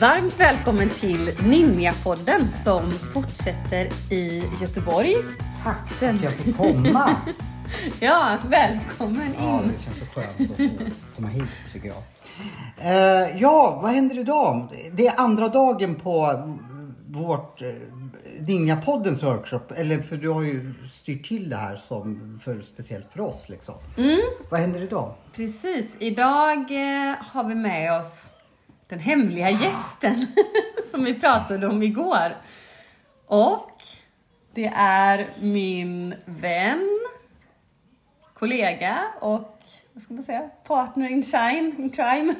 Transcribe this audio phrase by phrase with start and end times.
[0.00, 5.14] Varmt välkommen till Ninjapodden som fortsätter i Göteborg.
[5.64, 7.16] Tack för att jag fick komma.
[8.00, 9.34] Ja, välkommen in.
[9.38, 12.02] Ja, det känns så skönt att få komma hit tycker jag.
[12.78, 14.68] Eh, ja, vad händer idag?
[14.92, 16.42] Det är andra dagen på
[17.06, 17.68] vårt eh,
[18.40, 19.60] Ninjapoddens workshop.
[19.76, 23.74] Eller för du har ju styrt till det här som för, speciellt för oss liksom.
[24.50, 25.14] Vad händer idag?
[25.32, 28.30] Precis, idag eh, har vi med oss
[28.88, 30.26] den hemliga gästen
[30.90, 32.36] som vi pratade om igår.
[33.26, 33.82] Och
[34.54, 36.98] det är min vän,
[38.34, 39.57] kollega och
[39.98, 42.34] vad ska man säga, partner in shine, in crime,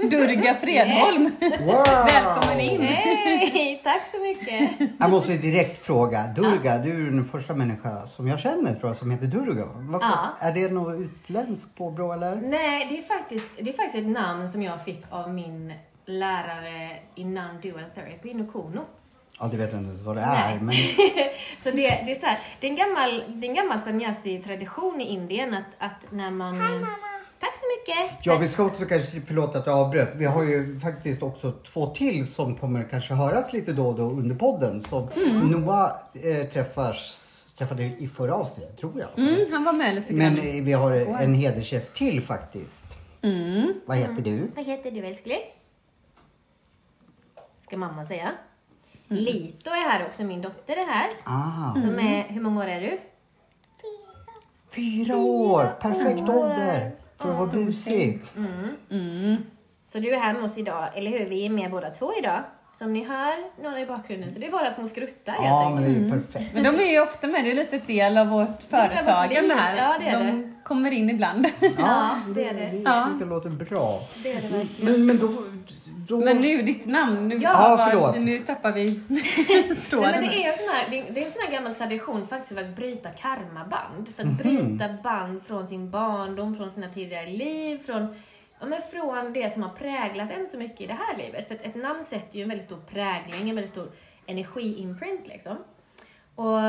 [0.10, 1.30] Durga Fredholm.
[1.40, 1.84] Wow!
[2.06, 2.80] Välkommen in!
[2.80, 4.70] Hej, tack så mycket.
[4.98, 6.26] Jag måste direkt fråga.
[6.36, 9.64] Durga, du är den första människa som jag känner tror jag som heter Durga.
[9.74, 10.28] Vad, Ja.
[10.40, 12.36] Är det något utländskt påbrå eller?
[12.36, 15.72] Nej, det är, faktiskt, det är faktiskt ett namn som jag fick av min
[16.06, 18.80] lärare i non-dual therapy, Nokono.
[19.40, 20.60] Ja, det vet jag inte ens vad det är.
[20.60, 20.74] Men...
[21.62, 25.00] så det, det, är så här, det, är en gammal, det är en gammal sanyasi-tradition
[25.00, 26.56] i Indien att, att när man...
[27.40, 28.26] Tack så mycket!
[28.26, 30.08] Ja, vi ska också kanske, förlåt att jag avbröt.
[30.14, 34.02] Vi har ju faktiskt också två till som kommer kanske höras lite då och då
[34.02, 34.80] under podden.
[34.80, 35.08] Som
[35.50, 39.28] Noah eh, träffas, träffade i förra avsnittet, tror jag.
[39.28, 40.46] Mm, han var med lite Men grann.
[40.46, 42.84] eh, vi har en hedersgäst till faktiskt.
[43.22, 43.72] Mm.
[43.86, 44.50] Vad heter du?
[44.56, 45.40] Vad heter du älskling?
[47.64, 48.32] Ska mamma säga.
[49.12, 51.10] Lito är här också, min dotter är här.
[51.24, 52.98] Ah, Som är, hur många år är du?
[54.74, 55.76] fyra år!
[55.80, 58.20] Perfekt ålder för att vara busig.
[58.90, 59.36] Mm.
[59.92, 61.26] Så du är här med oss idag, eller hur?
[61.26, 62.40] Vi är med båda två idag.
[62.72, 64.32] Som ni hör, några i bakgrunden.
[64.32, 65.80] Så det är våra små skruttar helt Ja, enkelt.
[65.86, 66.54] men det är ju perfekt.
[66.54, 69.76] Men de är ju ofta med, det är lite del av vårt företagande här.
[69.76, 71.46] Ja, det är de kommer in ibland.
[71.78, 72.60] Ja, det är det.
[72.70, 73.08] Det Ja.
[73.20, 74.02] jag låter bra.
[74.22, 74.92] Det är det verkligen.
[74.92, 75.28] Men, men då...
[76.08, 76.20] då...
[76.24, 77.28] Men nu, ditt namn.
[77.28, 78.18] Nu, Ja, var- förlåt.
[78.18, 80.10] nu tappar vi Nej, tråden.
[80.10, 82.54] men det, är en sån här, det är- det en sån här gammal tradition faktiskt
[82.60, 84.08] för att bryta karmaband.
[84.16, 84.36] För att Mhm.
[84.36, 88.06] bryta band från sin barndom, från sina tidigare liv, från,
[88.60, 91.48] ja, men från det som har präglat en så mycket i det här livet.
[91.48, 93.90] För ett namn sätter ju en väldigt stor prägling, en väldigt stor
[94.26, 95.56] energiimprint liksom.
[96.34, 96.60] Och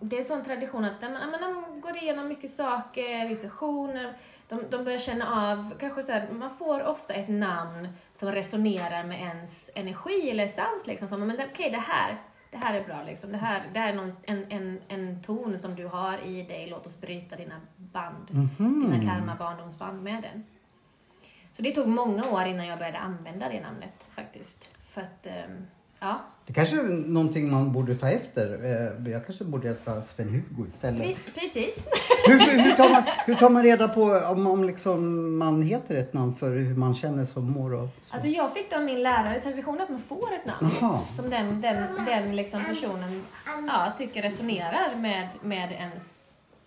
[0.00, 4.14] det är en sån tradition att ja, men, de går igenom mycket saker, visioner,
[4.48, 9.04] de, de börjar känna av, kanske så här, man får ofta ett namn som resonerar
[9.04, 11.08] med ens energi eller essens liksom.
[11.08, 12.16] Som, men det- okej, det här,
[12.50, 13.32] det här är bra liksom.
[13.32, 16.66] Det här, det här är någon, en, en, en ton som du har i dig,
[16.70, 18.26] låt oss bryta dina band,
[18.58, 20.44] dina karma barndomsband med den.
[21.52, 24.70] Så det tog många år innan jag började använda det namnet faktiskt.
[24.90, 25.66] För att, ehm,
[26.00, 28.64] ja, Det kanske är någonting man borde ta efter.
[28.64, 31.02] Eh, Jag kanske borde heta Sven-Hugo istället.
[31.02, 31.86] pre- precis.
[32.26, 34.98] Hur, hur, tar man, hur tar man reda på om, om liksom
[35.38, 37.74] man heter ett namn för hur man känner som mår?
[37.74, 38.14] Och så?
[38.14, 41.00] Alltså jag fick det av min lärare, traditionen att man får ett namn Jaha.
[41.16, 43.22] som den, den, den liksom personen
[43.68, 46.15] ja, tycker resonerar med, med ens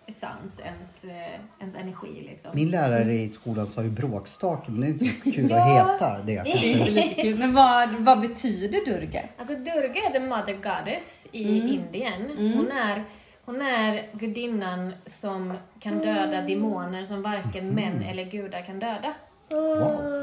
[0.09, 2.21] essens, ens, eh, ens energi.
[2.29, 2.51] Liksom.
[2.53, 5.81] Min lärare i skolan sa ju bråkstake, men det är inte så kul Ja.
[5.81, 6.43] att heta det.
[6.43, 7.39] Det är lite kul.
[7.39, 9.21] Men vad, vad betyder Durga?
[9.37, 11.67] Alltså Durga är the mother goddess i Mm.
[11.73, 12.53] Indien.
[12.57, 13.03] Hon, är,
[13.45, 17.75] hon är gudinnan som kan döda demoner som varken Mm.
[17.75, 19.13] män eller gudar kan döda.
[19.49, 19.81] Wow.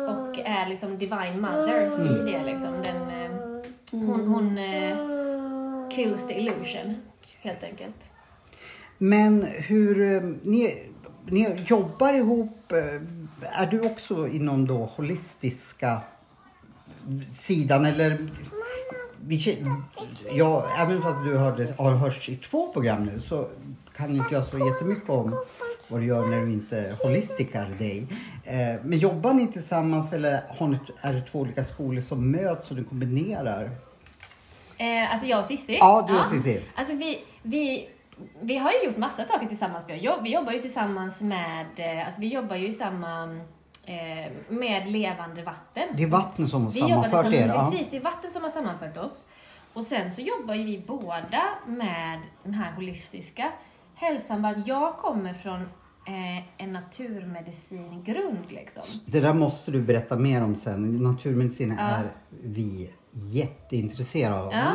[0.08, 2.02] Och är liksom divine mother Mm.
[2.28, 2.44] i det.
[2.44, 2.72] Liksom.
[2.82, 3.30] Den, eh,
[3.92, 4.96] hon hon eh,
[5.94, 6.94] kills the illusion,
[7.42, 8.10] helt enkelt.
[8.98, 10.90] Men hur, eh, ni,
[11.26, 16.00] ni jobbar ihop, eh, är du också inom då holistiska
[17.32, 18.18] sidan eller?
[19.20, 19.64] Vi,
[20.32, 23.48] ja, även fast du hörde, har hörts i två program nu så
[23.96, 25.44] kan inte jag så jättemycket om
[25.88, 28.06] vad du gör när du inte holistikar dig.
[28.44, 32.70] Eh, men jobbar ni tillsammans eller har ni, är det två olika skolor som möts
[32.70, 33.70] och du kombinerar?
[34.76, 35.76] Eh, alltså jag och Cissi.
[35.80, 36.62] Ja, du och Cissi.
[36.74, 37.88] Alltså vi, vi,
[38.40, 39.84] vi har ju gjort massa saker tillsammans.
[39.88, 43.40] Vi, jobb, vi jobbar ju tillsammans med, eh, alltså vi jobbar ju i samma,
[43.84, 45.88] eh, med levande vatten.
[45.96, 47.48] Det är vattnet som har sammanfört er?
[47.48, 47.70] Ja.
[47.70, 49.24] precis, det är vatten som har sammanfört oss.
[49.72, 53.52] Och sen så jobbar ju vi båda med den här holistiska
[53.94, 54.42] hälsan.
[54.42, 55.60] Bara att jag kommer från
[56.06, 58.82] eh, en naturmedicingrund liksom.
[59.06, 61.02] Det där måste du berätta mer om sen.
[61.02, 62.10] Naturmedicin är
[62.42, 64.52] vi jätteintresserade av.
[64.52, 64.74] Ja.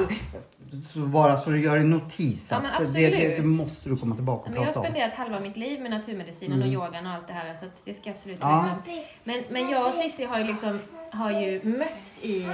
[0.94, 2.48] Så bara så du gör en notis.
[2.52, 2.94] Ja, att det, absolut.
[3.12, 4.86] det, det måste du komma tillbaka och Men jag har prata om.
[4.86, 7.94] spenderat halva mitt liv med naturmedicinen och yogan och allt det här så att det
[7.94, 8.78] ska jag absolut Ja.
[8.86, 9.02] veta.
[9.24, 10.80] Men, men jag och Cissi har ju liksom
[11.12, 12.48] har ju mötts i,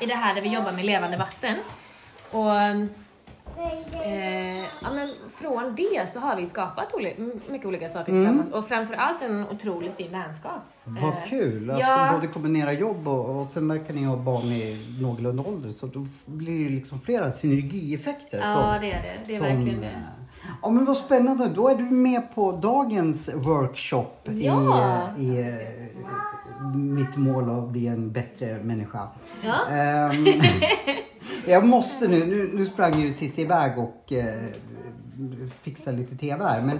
[0.00, 1.56] i det här där vi jobbar med levande vatten.
[2.30, 2.50] Och
[4.04, 8.24] Eh, ja, men från det så har vi skapat oli- mycket olika saker Mm.
[8.24, 10.60] tillsammans och framförallt en otroligt fin vänskap.
[10.84, 12.10] Vad Eh, kul att ja.
[12.14, 16.06] både kombinerar jobb och, och sen verkar ni ha barn i någorlunda ålder så då
[16.26, 18.38] blir det liksom flera synergieffekter.
[18.40, 19.14] Ja, som- det är det.
[19.26, 19.86] Det är som, verkligen det.
[19.86, 19.92] eh,
[20.62, 25.00] Ja men vad spännande, då är du med på dagens workshop Ja.
[25.18, 29.08] i, i eh, mitt mål att bli en bättre människa.
[29.44, 29.66] Ja.
[29.74, 30.24] Ehm,
[31.46, 34.48] jag måste nu, nu, nu sprang ju Cissi iväg och eh,
[35.60, 36.78] fixade lite TV här men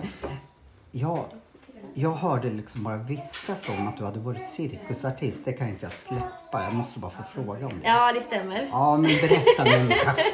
[0.90, 1.24] jag,
[1.94, 5.44] jag hörde liksom bara viskas om att du hade varit cirkusartist.
[5.44, 7.88] Det kan inte jag släppa, jag måste bara få fråga om det.
[7.88, 8.68] Ja, det stämmer.
[8.70, 10.16] Ja men berätta människa.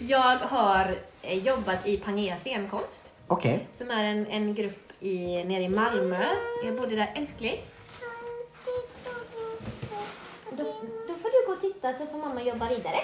[0.00, 3.66] Jag har eh, jobbat i Pangea scenkonst Okej.
[3.74, 6.24] som är en, en grupp i, nere i Malmö.
[6.64, 7.56] Jag bodde där, älskling.
[10.50, 10.64] Då,
[11.08, 12.96] då får du gå och titta så får mamma jobba vidare.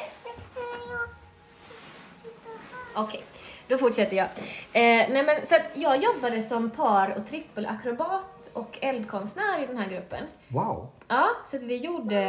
[2.97, 3.25] Okej,
[3.69, 4.27] då fortsätter jag.
[4.73, 9.77] Eh, nej men, så att jag jobbade som par och trippelakrobat och eldkonstnär i den
[9.79, 10.25] här gruppen.
[10.49, 10.89] Wow.
[11.09, 12.21] Ja, så att vi gjorde...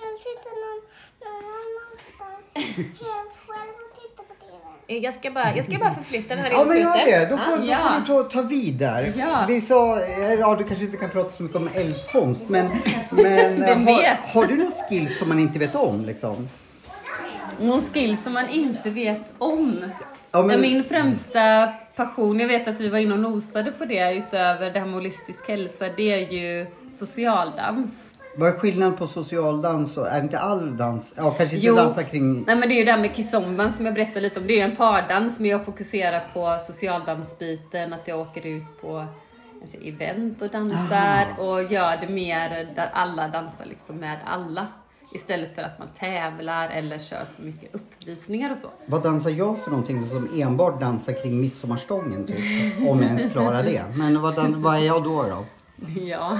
[0.00, 0.82] Jag sitter någon,
[1.24, 4.34] någon annanstans helt själv och tittar på
[4.86, 4.98] TV.
[5.06, 7.56] Jag ska bara, jag ska bara förflytta den här Ja men gör det, då får,
[7.56, 7.78] då Ja.
[7.78, 9.12] får du ta, ta vid där.
[9.16, 9.44] Ja.
[9.48, 12.66] Vi sa, eh, ja du kanske inte kan prata så mycket om eldkonst men,
[13.10, 14.02] men Vem har,
[14.34, 16.48] har du någon skill som man inte vet om liksom?
[17.60, 19.84] Någon skill som man inte vet om.
[20.30, 24.14] Ja, men- Min främsta passion, jag vet att vi var inne och nosade på det
[24.14, 28.04] utöver det här med holistisk hälsa, det är ju socialdans.
[28.36, 31.74] Vad är skillnaden på socialdans och, är inte all dans, ja kanske inte Jo.
[31.76, 34.40] dansa kring Nej men det är ju det här med kizomban som jag berättade lite
[34.40, 34.46] om.
[34.46, 39.06] Det är ju en pardans men jag fokuserar på socialdansbiten, att jag åker ut på
[39.58, 44.66] kanske event och dansar och gör det mer där alla dansar liksom med alla.
[45.12, 48.68] Istället för att man tävlar eller kör så mycket uppvisningar och så.
[48.86, 52.36] Vad dansar jag för någonting som enbart dansar kring midsommarstången typ?
[52.88, 53.84] Om jag ens klarar det.
[53.94, 55.44] Men vad, dans, vad är jag då då?
[56.00, 56.38] Ja,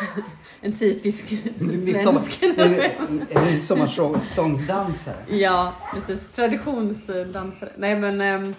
[0.61, 2.43] en typisk svensk.
[2.43, 5.17] en, en midsommarstångsdansare.
[5.29, 6.29] Ja, precis.
[6.35, 7.73] Traditionsdansare.
[7.77, 8.55] Nej men, ehm,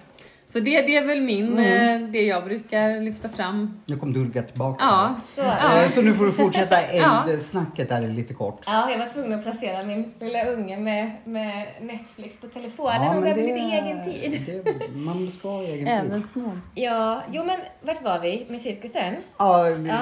[0.51, 2.03] så det, det är väl min, Mm.
[2.03, 3.79] eh, det jag brukar lyfta fram.
[3.85, 4.77] Nu kom Durga tillbaka.
[4.85, 7.25] Ja, Så, Eh, Så nu får du fortsätta Ja.
[7.29, 8.63] eldsnacket där lite kort.
[8.65, 13.13] Ja, jag var tvungen att placera min lilla unge med, med Netflix på telefonen och
[13.13, 14.43] men börja lite egen tid.
[14.65, 16.25] Det, man ska ha egen tid.
[16.25, 16.57] små.
[16.75, 19.15] Ja, jo men vart var vi med cirkusen?
[19.37, 19.99] Ja, Ja.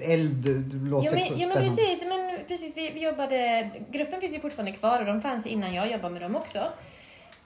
[0.00, 0.46] eld
[0.90, 4.72] låter Jo men, jo, men precis, men precis vi, vi jobbade, gruppen finns ju fortfarande
[4.72, 6.58] kvar och de fanns innan jag jobbade med dem också.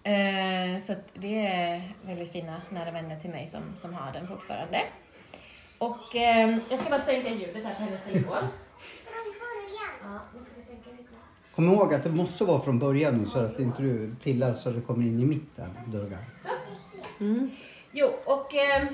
[0.07, 4.81] Eh, så det är väldigt fina nära vänner till mig som, som har den fortfarande.
[5.79, 8.49] Och eh, jag ska bara sänka ljudet här på hennes telefon.
[10.03, 10.21] Ja.
[11.55, 14.71] Kom ihåg att det måste vara från början nu så att inte du pillar så
[14.71, 16.19] det kommer in i mitten, Durga.
[17.93, 18.85] Jo, och eh,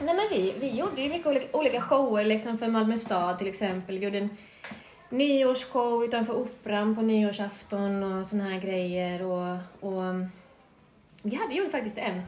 [0.00, 3.48] nej men vi, vi gjorde ju mycket olika, olika shower liksom för Malmö stad till
[3.48, 3.98] exempel.
[3.98, 4.36] Vi gjorde en
[5.08, 9.22] nyårsshow utanför Operan på nyårsafton och såna här grejer.
[9.22, 10.02] Och, och
[11.22, 12.22] vi hade gjorde faktiskt en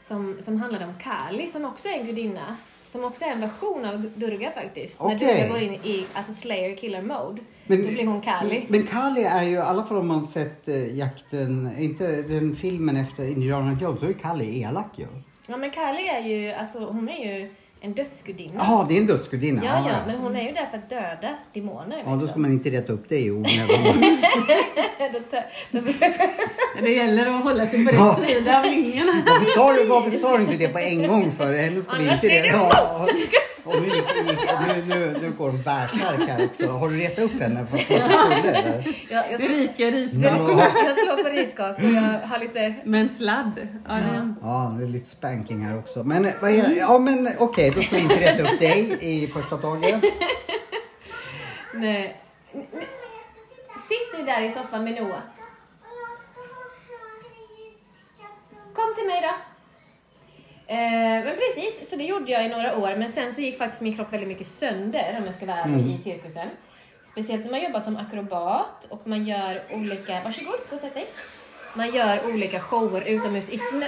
[0.00, 2.56] som, som handlade om Kali som också är en gudinna.
[2.86, 5.00] Som också är en version av Durga faktiskt.
[5.00, 5.18] När Okej.
[5.18, 7.42] Durga går in i alltså Slayer Killer Mode.
[7.66, 8.66] Men- då blir hon Kali.
[8.68, 12.96] Men Kali är ju, i alla fall om man sett eh, jakten, inte den filmen
[12.96, 15.06] efter Indiana Jones, så är Kali elak ju.
[15.48, 18.52] Ja men Kali är ju, alltså hon är ju en dödsgudinna.
[18.56, 19.62] Jaha, det är en dödsgudinna.
[19.64, 21.96] Ja, ja, men hon är ju där för att döda demoner.
[21.98, 22.28] Ja, då liksom.
[22.28, 24.02] ska man inte reta upp det i onödan.
[26.82, 28.18] Det gäller att hålla sig på Ja.
[28.20, 29.12] rätt sida av linjerna.
[29.26, 31.54] Varför sa, du, varför sa du inte det på en gång för?
[31.54, 33.06] Henne ska vi Annars inte blir det reta ja.
[33.68, 36.66] Och nu, gick, gick, nu, nu, nu går hon bärsärk här också.
[36.66, 39.04] Har du retat upp henne för att hon skulle eller?
[39.10, 39.48] jag, jag, slår,
[39.78, 40.40] Men riskap.
[40.40, 42.74] vad- jag slår på riskap och jag har lite...
[42.84, 43.68] Med en sladd.
[43.88, 46.04] Ja, det, Ja, det är lite spanking här också.
[46.04, 49.26] Men, eh, vad är, ja, men okej, då ska vi inte reta upp dig i
[49.28, 50.02] första taget.
[51.74, 52.20] Nej.
[53.88, 55.20] Sitt du där i soffan med Noah?
[58.74, 59.34] Kom till mig då.
[60.70, 62.96] Eh, men precis, så det gjorde jag i några år.
[62.96, 65.94] Men sen så gick faktiskt min kropp väldigt mycket sönder om jag ska vara ärlig
[65.94, 66.48] i cirkusen.
[67.12, 70.20] Speciellt när man jobbar som akrobat och man gör olika...
[70.24, 71.06] Varsågod, gå och sätt dig.
[71.74, 73.86] Man gör olika shower utomhus i snö...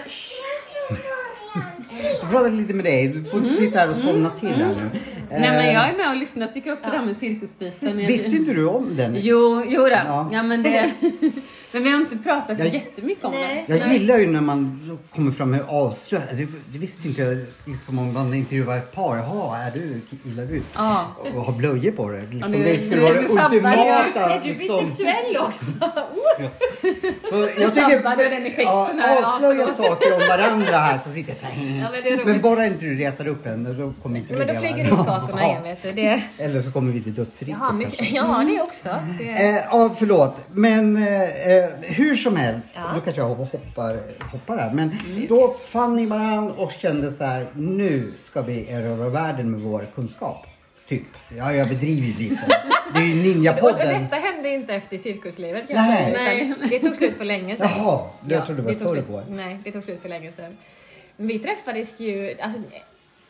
[2.21, 3.09] Jag pratade lite med dig.
[3.09, 5.01] Du får inte sitta här och somna till här nu.
[5.31, 6.47] Nej men Eh, jag är med och lyssnar.
[6.47, 7.97] Jag tycker också det här med cirkusbiten.
[7.97, 9.17] Visste inte du om den?
[9.19, 9.89] Jo, jo då.
[9.91, 10.29] Ja.
[10.33, 10.43] Ja.
[10.43, 10.91] men det...
[11.73, 13.65] Men vi har inte pratat Jag- jättemycket om Nej.
[13.69, 13.77] det.
[13.77, 14.81] Jag gillar ju när man
[15.15, 16.35] kommer fram med avslöjande.
[16.35, 19.17] Det, det visste inte jag liksom om man intervjuar ett par.
[19.17, 20.63] Jaha, är du, gillar du?
[20.75, 21.05] Ja.
[21.35, 22.21] Och har blöjor på det.
[22.21, 24.35] Liksom, Ja, nu- det skulle vara det ultimata.
[24.35, 24.85] Är du Liksom.
[24.85, 25.65] bisexuell också?
[27.31, 29.21] Så jag sabbade den effekten ja, här.
[29.21, 31.80] Ja, avslöja saker om varandra här så sitter jag så här.
[31.81, 32.27] Ja, men roligt.
[32.27, 35.63] Men bara inte du retar upp henne, då kommer inte Men då flyger riskakorna igen
[35.63, 35.93] vet du.
[35.93, 38.89] Det, Eller så kommer vi till dödsriket mycket, ja, det också.
[39.19, 40.45] Det, Eh, ja, förlåt.
[40.53, 42.81] Men eh, eh, hur som helst, Ja.
[42.81, 42.95] Mm.
[42.95, 44.01] nu kanske jag hoppar,
[44.33, 44.73] hoppar här.
[44.73, 44.93] Men
[45.29, 49.87] då fann ni varandra och kände så här, nu ska vi erövra världen med vår
[49.95, 50.47] kunskap.
[50.89, 51.03] Typ.
[51.37, 52.41] Ja, jag bedriver lite.
[52.95, 54.03] Det är ju Ninjapodden.
[54.03, 56.55] detta hände inte efter cirkuslivet Nej.
[56.57, 57.69] utan Det tog slut för länge sedan.
[57.77, 59.25] Jaha, jag trodde det var förrgår.
[59.29, 60.57] Nej, det tog slut för länge sedan.
[61.23, 62.61] Vi träffades ju, alltså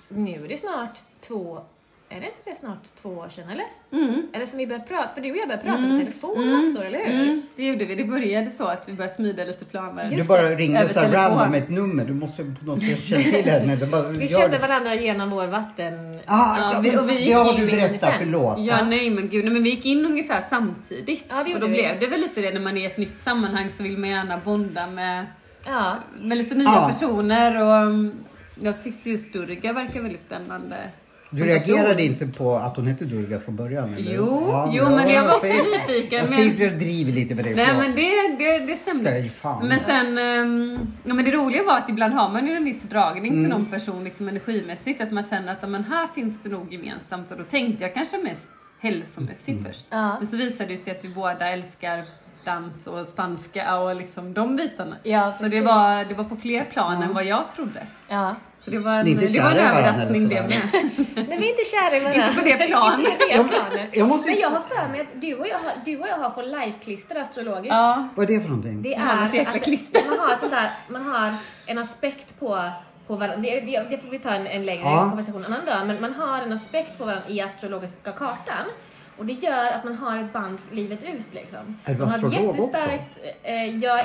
[0.09, 1.61] nu är det snart två,
[2.09, 3.66] är det inte det snart två år sedan eller?
[3.92, 4.23] Mm.
[4.32, 6.99] Eller som vi började prata, för du och jag började prata på telefon massor, eller
[6.99, 7.23] hur?
[7.23, 7.94] Mm, det gjorde vi.
[7.94, 10.09] Det började så att vi började smida lite planer.
[10.11, 12.04] Du Just bara det, ringde så random med ett nummer.
[12.04, 13.76] Du måste på något sätt känna till henne.
[13.87, 14.59] Bara, Vi kände det.
[14.68, 16.20] varandra genom vår vatten...
[16.26, 18.56] Ah, Ja, ja, vi- och vi det har du berättat, förlåt.
[18.59, 21.25] Ja, nej men gud, nej, men vi gick in ungefär samtidigt.
[21.28, 21.73] Ja, det och då vi.
[21.73, 24.11] blev det väl lite det när man är i ett nytt sammanhang så vill man
[24.11, 25.26] gärna bonda med,
[25.67, 26.88] Ja, med lite nya Ja.
[26.93, 28.12] personer och mm,
[28.61, 30.76] jag tyckte just Durga verkar väldigt spännande.
[31.33, 32.00] Du reagerade person.
[32.00, 33.95] inte på att hon hette Durga från början?
[33.95, 34.14] Eller?
[34.14, 37.55] Jo, jo, men jag var också nyfiken, Jag sitter och driver lite med det.
[37.55, 39.31] Nej men det, det, det stämde.
[39.62, 42.83] Men sen, ehm, ja, men det roliga var att ibland har man ju en viss
[42.83, 43.45] dragning Mm.
[43.45, 45.00] till någon person liksom energimässigt.
[45.00, 47.31] Att man känner att ja, men här finns det nog gemensamt.
[47.31, 48.49] Och då tänkte jag kanske mest
[48.81, 49.64] hälsomässigt Mm.
[49.64, 49.87] först.
[49.90, 50.17] Ja.
[50.19, 52.02] Men så visade det sig att vi båda älskar
[52.44, 54.97] dans och spanska och liksom de bitarna.
[55.02, 57.87] Ja, så det var, det var på fler plan än vad jag trodde.
[58.09, 58.35] ja.
[58.64, 60.50] Så det var en, är det var en kära i varandra överraskning det med.
[61.28, 62.26] Nej, vi är inte kära i varandra.
[62.28, 63.88] Inte på det planet.
[63.92, 66.16] Jag måste Men jag har för mig att du och jag har, du och jag
[66.16, 67.75] har fått live-klister astrologiskt.
[67.75, 68.82] Ja, Vad är det för någonting?
[68.82, 70.00] Det Man har är, ett jäkla klister.
[70.11, 71.35] man har sånt där, man har
[71.66, 72.70] en aspekt på,
[73.06, 73.37] på varandra.
[73.50, 75.06] Det, det, det får vi ta en, en längre Ja.
[75.11, 75.87] konversation en annan dag.
[75.87, 78.64] Men man har en aspekt på varandra i astrologiska kartan.
[79.21, 81.79] Och det gör att man har ett band livet ut liksom.
[81.85, 82.79] Är du man har ett astrolog också?
[83.43, 84.05] Eh, jag,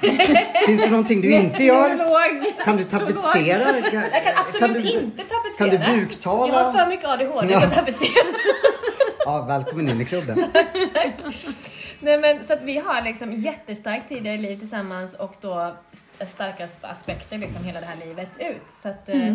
[0.66, 2.64] Finns det någonting du inte gör?
[2.64, 3.78] Kan du tapetsera?
[4.12, 5.84] jag kan absolut du, inte tapetsera.
[5.84, 6.52] kan du buktala?
[6.54, 8.10] Jag har för mycket ADHD för att tapetsera.
[9.24, 10.38] Ja, välkommen in i klubben.
[12.00, 16.66] Nej men så att vi har liksom jättestarkt tidigare liv tillsammans och då st- starka
[16.66, 18.62] sp- aspekter liksom hela det här livet ut.
[18.72, 19.34] Så att, eh,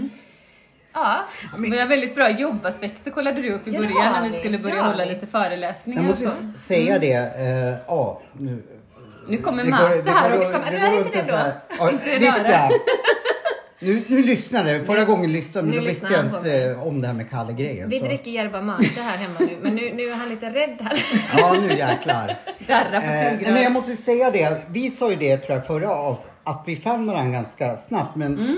[0.95, 1.19] ja.
[1.57, 4.81] Vi har väldigt bra jobbaspekter kollade du upp i Ja, början när vi skulle börja
[4.83, 5.13] hålla vi.
[5.13, 6.57] lite föreläsningar Jag och måste så.
[6.59, 7.13] säga det.
[7.13, 8.63] eh, Ja, nu.
[9.27, 10.59] Nu kommer Matte det här går- också.
[10.65, 11.85] Men det du är inte inte det då?
[12.25, 12.69] Ja, ja.
[13.79, 14.85] Nu, nu lyssnade jag.
[14.85, 17.89] Förra gången lyssnade men Nu då visste jag inte om det här med Kalle-grejen.
[17.89, 20.77] Vi så- dricker yerba mate här hemma nu men nu, nu är han lite rädd
[20.81, 21.05] här.
[21.37, 22.37] Ja, nu jäklar.
[22.67, 24.61] Darra på Eh, nej, men jag måste ju säga det.
[24.67, 28.15] Vi sa ju det tror jag förra avsnittet att vi fann varandra ganska snabbt.
[28.15, 28.57] Men Mm.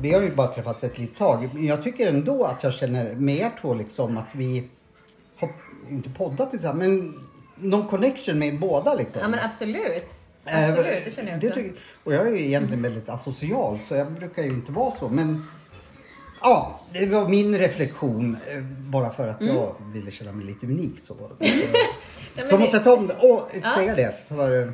[0.00, 1.48] Vi har ju bara träffats ett litet tag.
[1.52, 4.68] Men jag tycker ändå att jag känner med er två liksom att vi
[5.36, 5.50] har
[5.90, 7.14] inte poddat tillsammans men
[7.56, 9.20] någon connection med båda liksom.
[9.20, 10.04] Ja men absolut.
[10.44, 11.54] Eh, Absolut, det känner jag också.
[11.54, 15.08] tycker- och jag är ju egentligen väldigt asocial så jag brukar ju inte vara så.
[15.08, 15.44] Men
[16.42, 18.36] ja, det var min reflektion.
[18.50, 20.98] eh, Bara för att jag ville känna mig lite unik.
[20.98, 21.28] Så, så,
[22.48, 23.74] så jag måste det- ta om det och Ja.
[23.74, 24.14] säga det.
[24.28, 24.72] För,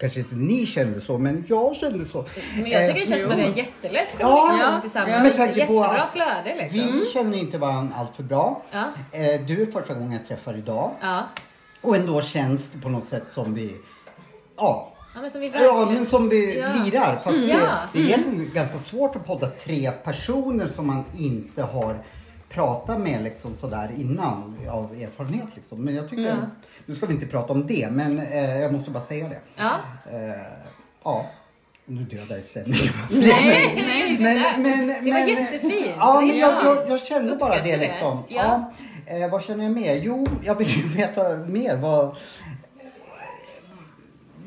[0.00, 2.24] kanske inte ni kände så, men jag kände så.
[2.56, 5.10] Men jag tycker det känns Eh, som att det är jättelätt Ja, ja, tillsammans.
[5.10, 5.16] ja.
[5.16, 6.78] Ja, Med tanke på att flöde liksom.
[7.00, 8.62] Vi känner inte varandra allt för bra.
[8.70, 8.84] Ja.
[9.12, 10.90] Eh, Du är första gången jag träffar idag.
[11.00, 11.22] Ja.
[11.80, 13.76] Och ändå känns det på något sätt som vi...
[14.56, 15.94] Ja, ja, men som vi Ja, verkligen...
[15.94, 16.66] men som vi Ja.
[16.84, 17.20] lirar.
[17.24, 17.58] Fast det, Ja.
[17.92, 21.98] det är egentligen ganska svårt att podda tre personer som man inte har
[22.50, 25.48] pratat med liksom sådär innan av erfarenhet.
[25.54, 25.84] Liksom.
[25.84, 26.36] Men jag tycker, Ja.
[26.86, 29.40] nu ska vi inte prata om det, men eh, jag måste bara säga det.
[29.56, 29.72] Ja.
[30.12, 30.42] Eh,
[31.04, 31.26] ja,
[31.84, 32.92] nu dödar jag stämningen.
[33.10, 33.72] Nej,
[34.18, 34.18] nej.
[34.20, 35.86] Men, men, Det var men, jättefint.
[35.96, 38.18] Ja, men jag, jag, jag kände bara det liksom.
[38.28, 38.70] Ja.
[39.06, 39.16] Ja.
[39.16, 39.94] Eh, vad känner jag mer?
[39.94, 41.76] Jo, jag vill ju veta mer.
[41.76, 42.16] Vad,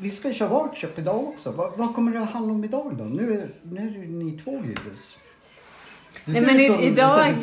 [0.00, 1.50] vi ska ju köra workshop idag också.
[1.50, 3.04] Vad, vad kommer det att handla om idag då?
[3.04, 5.16] Nu är, nu är det ni två gurus.
[6.24, 7.34] Du Nej, ser men ut som- idag-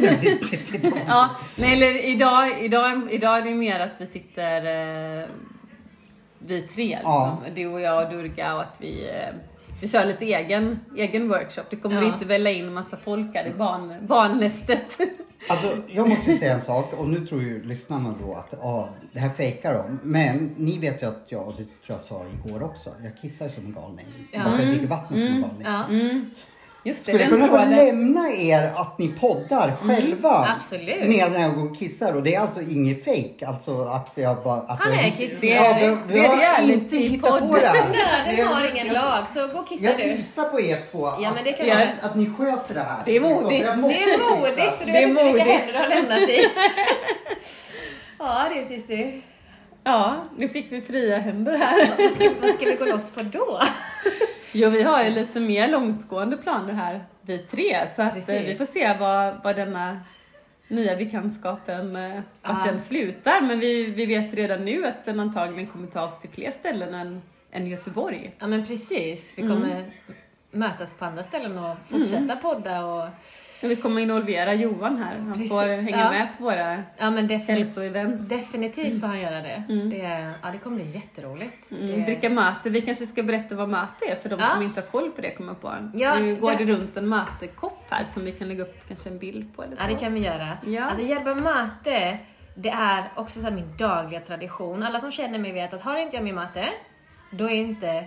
[0.00, 0.16] du.
[0.16, 0.96] Titta, titta.
[1.06, 4.56] Ja, nej, eller idag, idag, idag är det mer att vi sitter
[5.20, 5.26] eh,
[6.38, 7.02] vi tre, liksom.
[7.04, 7.38] Ja.
[7.54, 9.34] du och jag och Durga och att vi, eh,
[9.80, 11.62] vi kör lite egen, egen workshop.
[11.70, 12.08] Det kommer Ja.
[12.14, 14.98] inte välla in massa folk här i barn, barnnästet.
[15.50, 19.20] Alltså, jag måste säga en sak och nu tror ju lyssnarna då att ja, det
[19.20, 19.98] här fejkar de.
[20.02, 23.48] Men ni vet ju att jag, och det tror jag sa igår också, jag kissar
[23.48, 24.06] som en galning.
[24.32, 24.40] Ja.
[24.44, 25.62] Bara för jag dricker vatten som en galning.
[25.64, 25.84] Ja.
[25.84, 26.30] Mm.
[26.88, 27.76] Just det, Skulle jag den kunna få tråden.
[27.86, 30.56] lämna er att ni poddar själva?
[30.56, 31.08] absolut.
[31.08, 33.46] Med när jag går och kissar och det är alltså inget fake.
[33.48, 34.60] Alltså att jag bara...
[34.60, 35.56] Att Han jag är kissnödig.
[35.56, 37.74] Ja, vi, vi Det är har inte hittat på det här.
[37.92, 40.02] Nöden Det- har ingen jag- lag, så gå och kissa Jag du.
[40.04, 41.08] litar på er två.
[41.20, 43.02] Ja, men det kan att, att ni sköter det här.
[43.04, 43.64] Det är modigt.
[43.66, 45.46] Jag Det är modigt för du Det är vet inte vilka modigt.
[45.46, 46.40] händer du har lämnat i.
[48.18, 49.22] Ja, det är Cissi.
[49.84, 51.90] Ja, nu fick vi fria händer här.
[51.98, 53.60] Vad ska, vad ska vi gå loss på då?
[54.54, 57.86] Jo, vi har ju lite mer långtgående planer här, vi tre.
[57.96, 58.48] Så att, eh, Precis.
[58.48, 60.00] vi får se vad, vad denna
[60.68, 62.72] nya bekantskapen, eh, vart Ja.
[62.72, 63.40] den slutar.
[63.40, 66.94] Men vi, vi vet redan nu att den antagligen kommer ta oss till fler ställen
[66.94, 68.30] än, än Göteborg.
[68.38, 69.32] Ja, men precis.
[69.36, 69.84] Vi kommer
[70.50, 73.08] mötas på andra ställen och fortsätta podda och...
[73.62, 75.18] Vi kommer involvera Johan här.
[75.18, 75.50] Han Precis.
[75.50, 76.10] får hänga Ja.
[76.10, 77.48] med på våra Ja, men definitivt.
[77.66, 78.28] hälsoevent.
[78.28, 79.62] Definitivt får han göra det.
[79.90, 80.32] det.
[80.42, 81.70] Ja, det kommer bli jätteroligt.
[81.70, 82.70] Mm, Det- dricka mate.
[82.70, 84.46] Vi kanske ska berätta vad mate är för de Ja.
[84.48, 85.74] som inte har koll på det kommer på.
[85.94, 89.08] Ja, nu går det- det runt en matekopp här som vi kan lägga upp kanske
[89.10, 89.82] en bild på eller så.
[89.82, 90.48] Ja, det kan vi göra.
[90.66, 90.84] Ja.
[90.84, 92.18] Alltså yerba mate,
[92.54, 94.82] det är också så min dagliga tradition.
[94.82, 96.68] Alla som känner mig vet att har inte jag min mate,
[97.30, 98.04] då är inte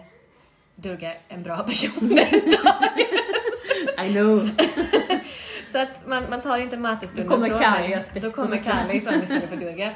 [0.75, 2.15] Durga en bra person den
[2.63, 4.05] dagen.
[4.05, 4.49] I know.
[5.71, 8.21] Så att man, man tar inte kommer från mig.
[8.21, 8.77] Då kommer fram.
[8.77, 9.91] Kalle fram istället för Durga.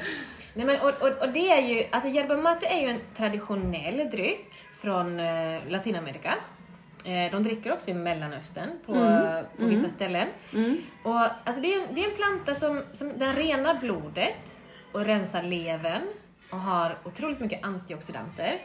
[0.53, 4.10] Nej, men, och, och, och det är ju, alltså yerba mate är ju en traditionell
[4.12, 6.36] dryck från eh, Latinamerika.
[7.05, 8.94] Eh, de dricker också i Mellanöstern på,
[9.58, 10.27] på vissa ställen.
[10.53, 10.77] Mm.
[11.03, 14.60] Och, alltså det, är en, det är en planta som, som den renar blodet
[14.91, 16.01] och rensar levern
[16.51, 18.62] och har otroligt mycket antioxidanter.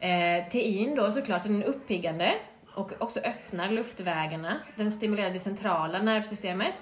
[0.00, 2.34] Eh, tein då såklart, så den är uppiggande
[2.74, 4.58] och också öppnar luftvägarna.
[4.76, 6.74] Den stimulerar det centrala nervsystemet.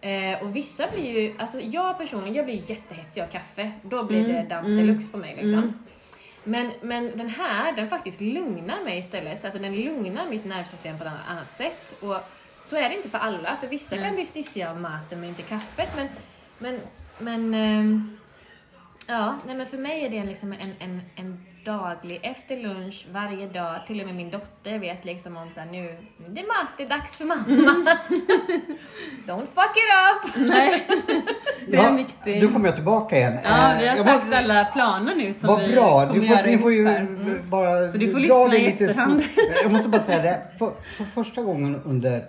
[0.00, 3.72] Eh, och vissa blir ju, alltså jag personligen, jag blir jättehetsig av kaffe.
[3.82, 5.84] Då blir det damp deluxe på mig liksom.
[6.44, 9.44] Men, men den här, den faktiskt lugnar mig istället.
[9.44, 11.94] Alltså den lugnar mitt nervsystem på ett annat- sätt.
[12.00, 12.16] Och
[12.64, 15.42] så är det inte för alla, för vissa kan bli stissiga av maten men inte
[15.42, 15.88] kaffet.
[15.96, 16.08] Men,
[16.58, 16.80] men,
[17.18, 18.18] men ehm,
[19.06, 23.46] ja, nej men för mig är det liksom en, en, en daglig, efter lunch, varje
[23.48, 25.96] dag, till och med min dotter vet liksom om så här, nu,
[26.28, 27.44] det är mat, det är dags för mamma.
[29.26, 30.46] Don't fuck it up!
[30.48, 30.86] Nej,
[31.68, 32.40] det är en viktig...
[32.40, 33.38] Du kommer jag tillbaka igen.
[33.44, 33.50] Ja,
[33.80, 36.20] vi har Eh, jag sagt måste- alla planer nu som Vad vi bra, kommer du
[36.20, 36.86] får, göra ni får ju.
[36.88, 37.38] Mm.
[37.50, 39.22] bara Så du får lyssna det i lite efterhand.
[39.62, 42.24] Jag måste bara säga det, för, för första gången under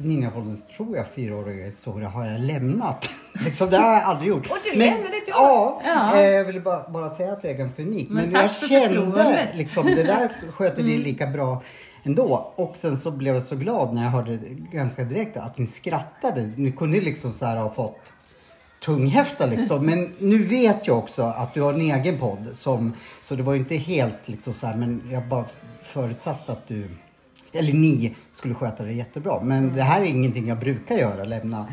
[0.00, 3.10] Ninjapoddens, tror jag, fyraåriga historia har jag lämnat.
[3.44, 4.50] liksom, det har jag aldrig gjort.
[4.50, 5.82] Och du lämnade till ja, oss.
[5.86, 6.16] Ja.
[6.20, 8.10] eh, Jag ville bara, bara säga att det är ganska unikt.
[8.10, 11.62] Men Men, tack jag för kände liksom, det där sköter ni lika bra
[12.02, 12.52] ändå.
[12.56, 14.38] Och sen så blev jag så glad när jag hörde
[14.72, 16.52] ganska direkt att ni skrattade.
[16.56, 18.12] Ni kunde liksom så här ha fått
[18.84, 19.86] tunghäfta liksom.
[19.86, 22.48] Men nu vet jag också att du har en egen podd.
[22.52, 25.44] Som, så det var ju inte helt liksom så här, men jag bara
[25.82, 26.88] förutsatt att du,
[27.52, 29.40] eller ni, skulle sköta det jättebra.
[29.42, 31.66] Men det här är ingenting jag brukar göra, lämna.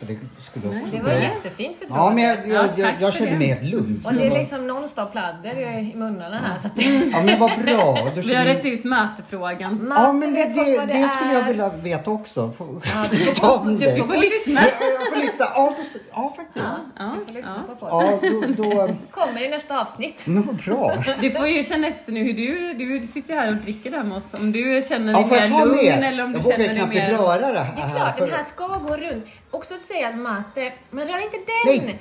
[0.00, 2.04] Det skulle också Det var jättefint förtroende.
[2.04, 3.38] Ja, men jag, Ja, jag, jag, jag känner det.
[3.38, 4.02] mig helt lugn.
[4.04, 6.82] Och det jag är liksom nonstop pladder i munnarna här så att det...
[7.12, 8.10] Ja men vad bra.
[8.16, 9.92] Vi har rätt ut matefrågan.
[9.96, 12.52] Ja men det, det, det, det skulle jag vilja veta också.
[12.58, 13.90] Få- Ja, du får- du det.
[13.90, 14.60] får Du får lyssna.
[14.80, 15.46] Jag får lyssna.
[15.54, 15.74] Ja,
[16.12, 16.64] ja faktiskt.
[16.98, 18.18] Ja, Du får lyssna på podden.
[18.22, 20.24] Ja, då, då, Kommer i nästa avsnitt.
[20.26, 20.92] vad bra.
[21.20, 24.16] Du får ju känna efter nu hur du, du sitter här och dricker där med
[24.16, 24.34] oss.
[24.34, 26.76] Om du känner dig Ja, jag mer lugn eller om du Jag känner vågar dig
[26.76, 27.10] knappt mer...
[27.10, 27.90] röra det Det här.
[27.90, 29.24] är klart, den här ska gå runt.
[29.50, 31.86] Också säga mate, men rör inte den!
[31.86, 31.98] Nej.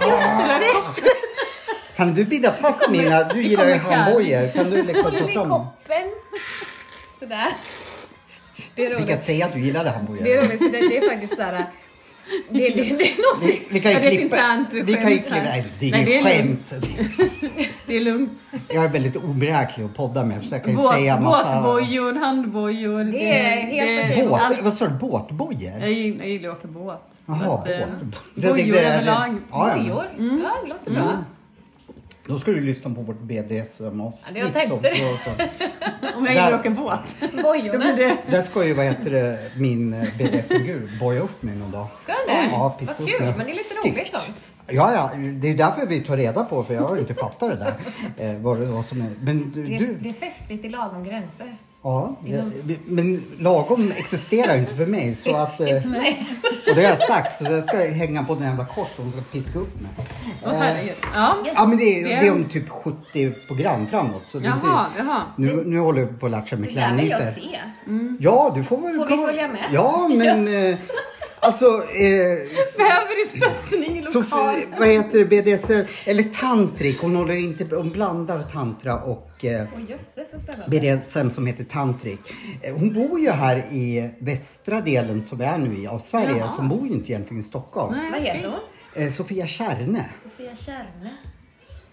[0.00, 1.00] Jösses!
[1.96, 3.24] Kan du binda fast mina?
[3.24, 4.48] Du gillar ju handbojor.
[4.52, 6.10] Kan du liksom Håll ta i fram koppen.
[7.18, 7.48] Sådär.
[8.74, 9.22] Det är Vi kan roligt.
[9.24, 11.64] säga att du gillade Det är roligt för det, det är faktiskt såhär...
[12.50, 13.48] Det, det, det är något...
[13.48, 14.36] Vi, vi kan ju det klippa.
[14.36, 15.34] internt Vi kan ju klippa.
[15.42, 16.72] Nej, det är Nej, det är skämt.
[17.86, 18.30] Det är lugnt.
[18.68, 21.62] Jag är väldigt oberäknelig att podda med så jag kan ju Båt, säga massa...
[21.62, 23.04] Båtbojor, handbojor.
[23.04, 24.26] Det är helt okej.
[24.28, 24.40] Båt?
[24.42, 24.62] allt.
[24.62, 24.94] Vad sa du?
[24.94, 25.72] Båtbojor?
[25.80, 27.02] Jag gillar, jag gillar att åka båt.
[27.26, 27.78] Jaha, eh,
[28.34, 28.50] båt.
[28.50, 29.36] Bojor det- överlag.
[29.50, 30.04] Bojor.
[30.18, 31.24] Ja, det låter bra.
[32.28, 34.36] Då ska du lyssna på vårt Ja, BDSM-avsnitt.
[34.38, 34.92] jag tänkte som- det.
[36.16, 37.00] Om jag Där- att åka båt.
[37.42, 37.96] Bojorna.
[38.26, 41.86] Där ska ju, vad heter det, min eh, BDSM-guru boja upp mig någon dag.
[42.02, 42.50] Ska den det?
[42.50, 43.96] Ja, Vad kul, men det är lite Styggt.
[43.96, 44.44] roligt sånt.
[44.66, 45.10] Ja, ja,
[45.40, 47.74] det är därför vi tar reda på, för jag har inte fattat det där.
[48.34, 49.10] Eh, vad, det, vad som är.
[49.20, 51.56] Men du, Det är, du det är festligt i lagom gränser.
[51.82, 52.44] Ja, jag,
[52.86, 55.14] men lagom existerar ju inte för mig.
[55.14, 55.76] Så att, eh,
[56.68, 59.20] och det har jag sagt, så jag ska hänga på den jävla kors och ska
[59.32, 59.90] piska upp mig.
[60.44, 60.94] Herregud.
[61.14, 61.36] Ja.
[61.54, 64.22] Ja, men det är, Det- det är om typ 70 program framåt.
[64.24, 65.22] Så det Jaha, jaha.
[65.36, 67.58] nu, nu håller jag på att sig med Det där vill jag se.
[68.20, 69.64] Ja, du får väl Får vi följa med?
[69.72, 70.48] Ja, men...
[71.40, 72.48] Alltså, eh,
[72.78, 74.12] Behöver du stöttning i lokal?
[74.12, 79.66] Sofie, vad heter det, BDSM, eller tantrik, hon håller inte, hon blandar tantra och eh,
[79.76, 80.28] Åh jösses.
[80.66, 82.20] BDSM som heter tantrik.
[82.62, 86.36] Eh, Hon bor ju här i västra delen som vi är nu i av Sverige,
[86.38, 86.50] Jaha.
[86.50, 87.96] så hon bor ju inte egentligen i Stockholm.
[87.96, 88.48] Nej, Vad heter
[88.94, 89.02] hon?
[89.04, 90.04] Eh, Sofia Kärne.
[90.22, 91.10] Sofia Kärne.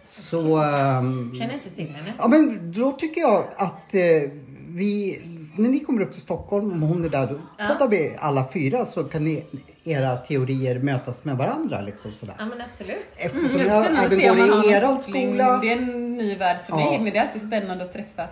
[0.07, 0.57] Så...
[0.57, 2.13] ehm, Känner inte till henne.
[2.17, 4.01] Ja men då tycker jag att eh,
[4.67, 5.21] vi,
[5.57, 7.65] när ni kommer upp till Stockholm och hon är där, då Ja.
[7.67, 9.43] pratar vi alla fyra så kan ni,
[9.83, 12.35] era teorier mötas med varandra liksom sådär.
[12.39, 13.05] Ja men absolut.
[13.17, 14.99] Eftersom Mm, jag även om går i koppling.
[14.99, 15.57] skola.
[15.57, 16.89] Det är en ny värld för Ja.
[16.89, 18.29] mig, men det är alltid spännande att träffas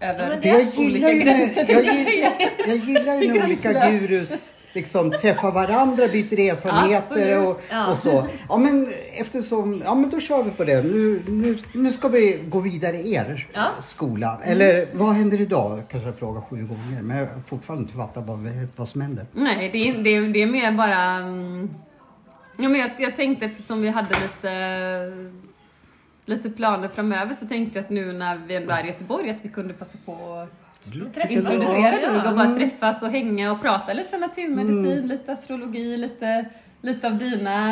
[0.00, 3.90] över Ja, jag gillar ju, olika när, gränser, jag, jag jag gillar ju när olika
[3.90, 7.86] gurus liksom träffar varandra, byter erfarenheter och, Ja.
[7.92, 8.26] och så.
[8.48, 10.82] Ja men eftersom, ja men då kör vi på det.
[10.82, 13.68] Nu, nu, nu ska vi gå vidare i er Ja.
[13.80, 14.38] skola.
[14.44, 15.82] Eller vad händer idag?
[15.90, 19.26] Kanske jag frågar sju gånger men jag har fortfarande inte fattat vad, vad som händer.
[19.32, 21.04] Nej, det är, det är, det är mer bara...
[21.16, 21.70] mm,
[22.56, 24.52] Ja, men jag, jag tänkte eftersom vi hade lite,
[26.24, 29.44] lite planer framöver så tänkte jag att nu när vi ändå är i Göteborg att
[29.44, 30.63] vi kunde passa på att
[31.28, 32.32] Introducera och Ja.
[32.36, 36.44] bara träffas och hänga och prata lite naturmedicin, lite astrologi, lite,
[36.82, 37.66] lite av dina,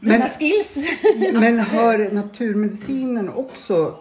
[0.00, 0.86] dina Men- skills.
[1.32, 3.94] Men hör naturmedicinen också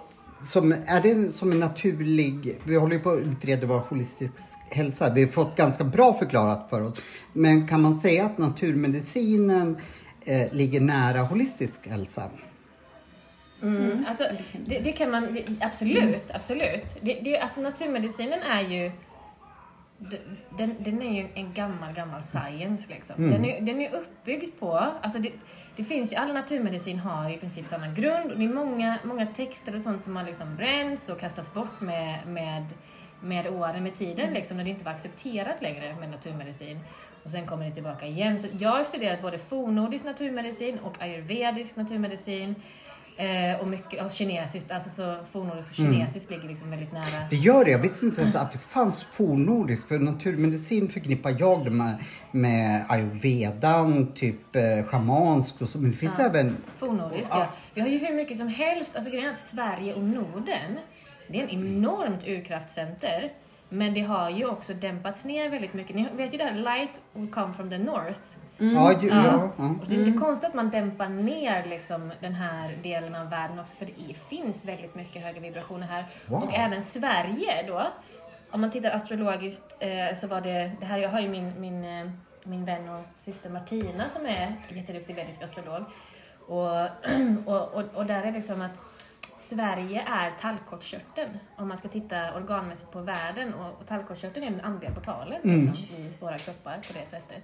[0.44, 4.34] som, är det som en naturlig, vi håller ju på att utreda vår holistisk
[4.70, 6.94] hälsa, vi har fått ganska bra förklarat för oss.
[7.34, 9.78] Men kan man säga att naturmedicinen
[10.26, 12.24] eh, ligger nära holistisk hälsa?
[13.62, 14.06] Mm.
[14.08, 16.98] Alltså, det, det kan man, det, absolut, absolut.
[17.02, 18.92] Det, det, alltså, naturmedicinen är ju
[20.58, 23.30] den, den är ju en gammal, gammal science liksom.
[23.30, 25.32] Den, är, den är uppbyggd på, alltså det,
[25.76, 29.26] det finns ju, all naturmedicin har i princip samma grund och det är många, många
[29.26, 32.66] texter och sånt som har liksom bränts och kastats bort med, med,
[33.22, 36.80] med åren, med tiden liksom, när det inte var accepterat längre med naturmedicin.
[37.24, 38.40] Och sen kommer det tillbaka igen.
[38.40, 42.56] Så jag har studerat både fornnordisk naturmedicin och ayurvedisk naturmedicin.
[43.22, 47.28] Eh, och mycket och kinesiskt, alltså så fornnordiskt och kinesiskt ligger liksom väldigt nära.
[47.30, 47.72] Det gör det.
[47.72, 49.88] Jag visste inte ens att det fanns fornnordiskt.
[49.88, 51.96] För naturmedicin förknippar jag det med,
[52.32, 55.78] med ayurvedan, typ eh, schamanskt och så.
[55.78, 56.58] Men det finns även...
[56.78, 57.40] Fornnordiskt, Ja.
[57.40, 57.48] ja.
[57.74, 58.96] Vi har ju hur mycket som helst.
[58.96, 60.78] Alltså grejen är att Sverige och Norden,
[61.28, 63.32] det är en enormt urkraftcenter.
[63.70, 65.96] Men det har ju också dämpats ner väldigt mycket.
[65.96, 68.20] Ni vet ju det här, light will come from the north.
[68.62, 69.16] Ja, ju, ja.
[69.26, 69.52] Ja.
[69.58, 69.76] ja.
[69.82, 73.60] Och det är inte konstigt att man dämpar ner liksom, den här delen av världen
[73.60, 76.06] också, för det finns väldigt mycket höga vibrationer här.
[76.28, 76.44] Wow.
[76.44, 77.88] Och även Sverige då.
[78.52, 81.84] Om man tittar astrologiskt eh, så var det, det här, jag har ju min, min,
[81.84, 82.12] eh,
[82.44, 85.84] min vän och syster Martina som är jätteduktig vedisk astrolog.
[86.48, 86.72] Och,
[87.46, 88.80] och, och, och där är liksom att
[89.40, 94.62] Sverige är tallkottkörteln om man ska titta organmässigt på världen och, och tallkottkörteln är den
[94.62, 97.44] andliga portalen liksom, i våra kroppar på det sättet.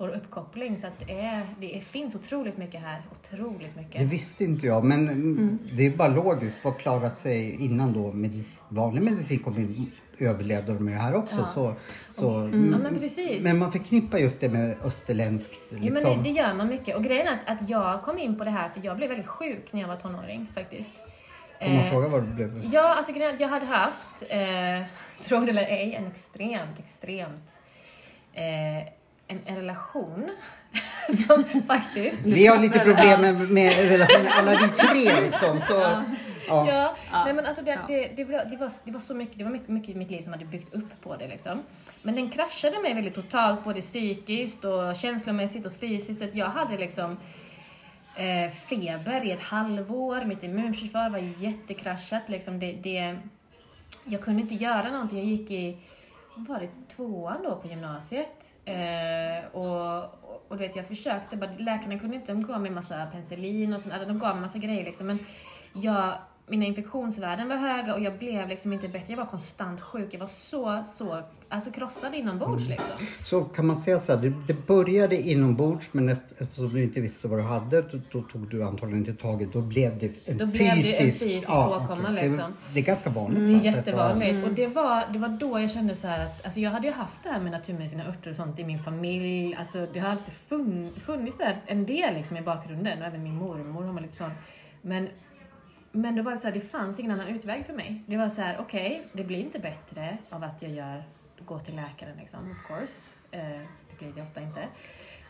[0.00, 4.02] Vår uppkoppling så att det, är, det är, finns otroligt mycket här, otroligt Det mycket.
[4.02, 5.58] visste inte jag, men mm.
[5.76, 6.60] det är bara logiskt.
[6.64, 11.36] Vad klarar sig innan då medic- vanlig medicin kom in överlevde de ju här också.
[11.36, 11.46] Ja.
[11.54, 11.74] Så,
[12.10, 13.44] så, Ja men precis.
[13.44, 15.60] Men man förknippar just det med österländskt.
[15.70, 15.94] Ja, Liksom.
[16.12, 16.96] men det, det gör man mycket.
[16.96, 19.26] Och grejen är att, att jag kom in på det här för jag blev väldigt
[19.28, 20.94] sjuk när jag var tonåring faktiskt.
[21.60, 22.64] Får man Eh, fråga vad det blev?
[22.72, 24.86] Ja, alltså grejen är att jag hade haft, eh,
[25.24, 27.60] tro det eller ej, en extremt, extremt
[28.32, 28.99] eh,
[29.30, 30.30] en, en relation
[31.26, 32.20] som faktiskt...
[32.24, 35.60] Vi har lite problem med, med relationer, alla vi tre liksom.
[35.60, 36.68] Så, ja.
[36.68, 37.24] Ja, Ja.
[37.24, 37.80] Nej, men alltså det, Ja.
[37.88, 40.10] det, det, var, det, var, det var så mycket, det var mycket, mycket i mitt
[40.10, 41.62] liv som hade byggt upp på det liksom.
[42.02, 46.34] Men den kraschade mig väldigt totalt, både psykiskt och känslomässigt och fysiskt.
[46.34, 47.16] Jag hade liksom
[48.16, 52.22] eh, feber i ett halvår, mitt immunförsvar var jättekraschat.
[52.28, 53.18] Liksom det, det,
[54.04, 55.18] jag kunde inte göra någonting.
[55.18, 55.78] Jag gick i,
[56.34, 58.49] var det, tvåan då på gymnasiet.
[58.70, 60.02] Eh, och,
[60.48, 63.80] och, du vet, jag försökte, bara, läkarna kunde inte, de gav mig massa penicillin och
[63.80, 65.06] sånt, de gav mig massa grejer liksom.
[65.06, 65.18] Men
[65.72, 66.14] jag,
[66.50, 69.12] mina infektionsvärden var höga och jag blev liksom inte bättre.
[69.12, 70.14] Jag var konstant sjuk.
[70.14, 73.06] Jag var så, så, alltså krossad inombords liksom.
[73.24, 77.00] så kan man säga så här, det, det började inombords men efter- eftersom du inte
[77.00, 79.52] visste vad du hade då, då tog du antagligen inte tag i det.
[79.52, 82.08] Då blev det en Då blev det en fysisk, ja, åkomma.
[82.08, 82.54] Det, liksom.
[82.74, 83.38] det är ganska vanligt.
[83.38, 83.64] Mm, va?
[83.64, 84.46] jättevanligt.
[84.46, 86.92] Och det var, det var då jag kände så här att, alltså jag hade ju
[86.92, 89.54] haft det här med naturmedicina örter och sånt i min familj.
[89.54, 93.36] Alltså det har alltid fun, funnits där en del liksom i bakgrunden och även min
[93.36, 94.30] mormor har man lite sån.
[94.82, 95.08] Men,
[95.92, 98.02] men då var det så här, det fanns ingen annan utväg för mig.
[98.06, 101.02] Det var så här, okej, det blir inte bättre av att jag gör,
[101.46, 103.16] går till läkaren liksom, of course.
[103.30, 103.40] Eh,
[103.90, 104.60] det blir det ofta inte.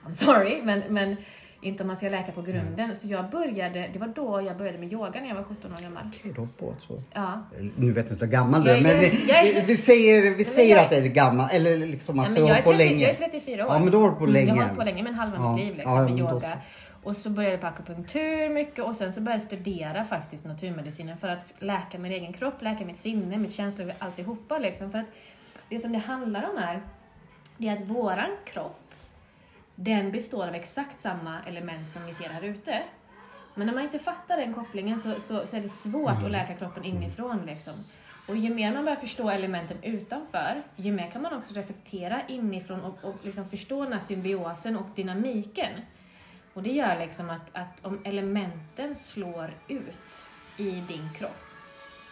[0.07, 1.17] I'm sorry, men, men
[1.63, 2.97] inte om man ska läka på grunden.
[2.97, 5.77] Så jag började, det var då jag började med yoga när jag var 17 år
[5.83, 6.03] gammal.
[6.19, 7.03] Okej, då på så.
[7.13, 7.43] Ja.
[7.77, 10.77] Nu vet jag inte hur gammal du är, men vi, vi, vi säger, vi säger
[10.77, 13.01] jag- att det är gammal, eller liksom att Ja, du har hållit på 30, länge.
[13.03, 13.73] jag är 34 år.
[13.73, 14.59] Ja, men du har hållit på Mm, Jag länge.
[14.61, 16.41] har hållit på länge, men halva Ja, mitt liv liksom, ja, med då yoga.
[16.41, 16.47] så.
[17.03, 21.19] Och så började jag på akupunktur mycket och sen så började jag studera faktiskt naturmedicinen
[21.19, 24.93] för att läka min egen kropp, läka mitt sinne, mitt känsloliv, alltihopa liksom.
[24.93, 25.07] För att
[25.69, 26.83] det som det handlar om är,
[27.57, 28.95] det är att våran kropp,
[29.75, 32.83] den består av exakt samma element som vi ser här ute.
[33.55, 36.25] Men när man inte fattar den kopplingen så, så, så är det svårt Mm.
[36.25, 37.43] att läka kroppen inifrån.
[37.47, 37.75] Liksom.
[38.29, 42.81] Och ju mer man börjar förstå elementen utanför, ju mer kan man också reflektera inifrån
[42.81, 45.73] och, och liksom förstå den här symbiosen och dynamiken.
[46.55, 50.23] Och det gör liksom att, att om elementen slår ut
[50.57, 51.45] i din kropp,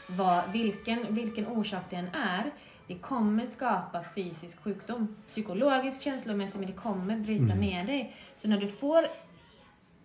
[0.09, 2.51] vad, vilken, vilken orsak det än är,
[2.87, 5.15] det kommer skapa fysisk sjukdom.
[5.29, 8.17] Psykologisk, känslomässig, men det kommer bryta ner dig.
[8.43, 9.09] Så när du får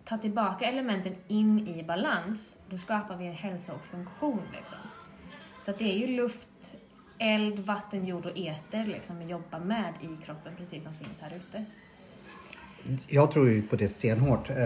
[0.04, 4.42] ta tillbaka elementen in i balans, då skapar vi en hälsa och funktion.
[4.52, 4.78] Liksom.
[5.62, 6.74] Så det är ju luft,
[7.18, 11.36] eld, vatten, jord och eter liksom, vi jobbar med i kroppen, precis som finns här
[11.36, 11.64] ute.
[13.08, 14.50] Jag tror ju på det stenhårt.
[14.50, 14.56] Eh,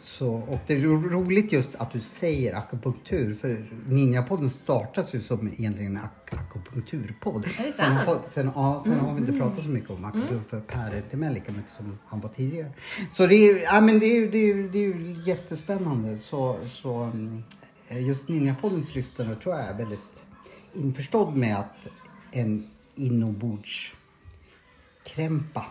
[0.00, 3.34] Så, och det är ro- roligt just att du säger akupunktur.
[3.34, 7.46] För Ninjapodden startas ju som egentligen en ak- akupunkturpodd.
[7.58, 10.40] Är Sen, det har, sen, ja, sen har vi inte pratat så mycket om akupunktur
[10.50, 12.70] för Per är inte med lika mycket som han var tidigare.
[13.12, 16.18] Så det är, ja, men det är, ju- det är, ju- det är ju jättespännande.
[16.18, 17.42] Så, så mm,
[17.90, 20.00] just Ninjapoddens lyssnare tror jag är väldigt
[20.74, 21.88] införstådd med att
[22.32, 25.64] en inombordskrämpa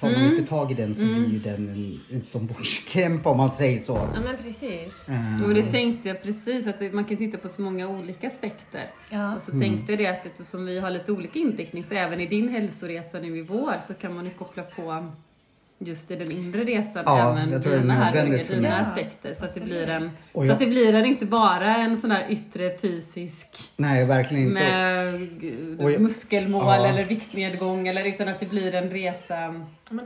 [0.00, 3.78] Tar man inte tag i den så blir ju den en utombordskrämpa om man säger
[3.78, 3.92] så.
[4.14, 5.08] Ja men precis.
[5.08, 8.90] Eh, Och det tänkte jag precis, att man kan titta på så många olika aspekter.
[9.10, 9.36] Ja.
[9.36, 12.26] Och så tänkte jag det att eftersom vi har lite olika inriktning, så även i
[12.26, 15.04] din hälsoresa nu i vår så kan man ju koppla på
[15.82, 19.32] just i den inre resan Ja, även jag tror det är dina, dina aspekter.
[19.32, 21.96] Så att, det blir en, Och så jag- att det blir en, inte bara en
[22.00, 24.54] sån här yttre fysisk Nej, verkligen inte.
[24.54, 26.86] med Och jag- muskelmål Ja.
[26.86, 29.54] eller viktnedgång eller utan att det blir en resa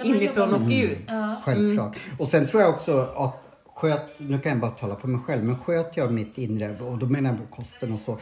[0.05, 1.01] inifrån och med- ut.
[1.07, 1.37] Ja.
[1.45, 1.97] Självklart.
[2.19, 3.41] Och sen tror jag också att
[3.75, 6.99] sköt, nu kan jag bara tala för mig själv, men sköt jag mitt inre, och
[6.99, 8.13] då menar jag kosten och så.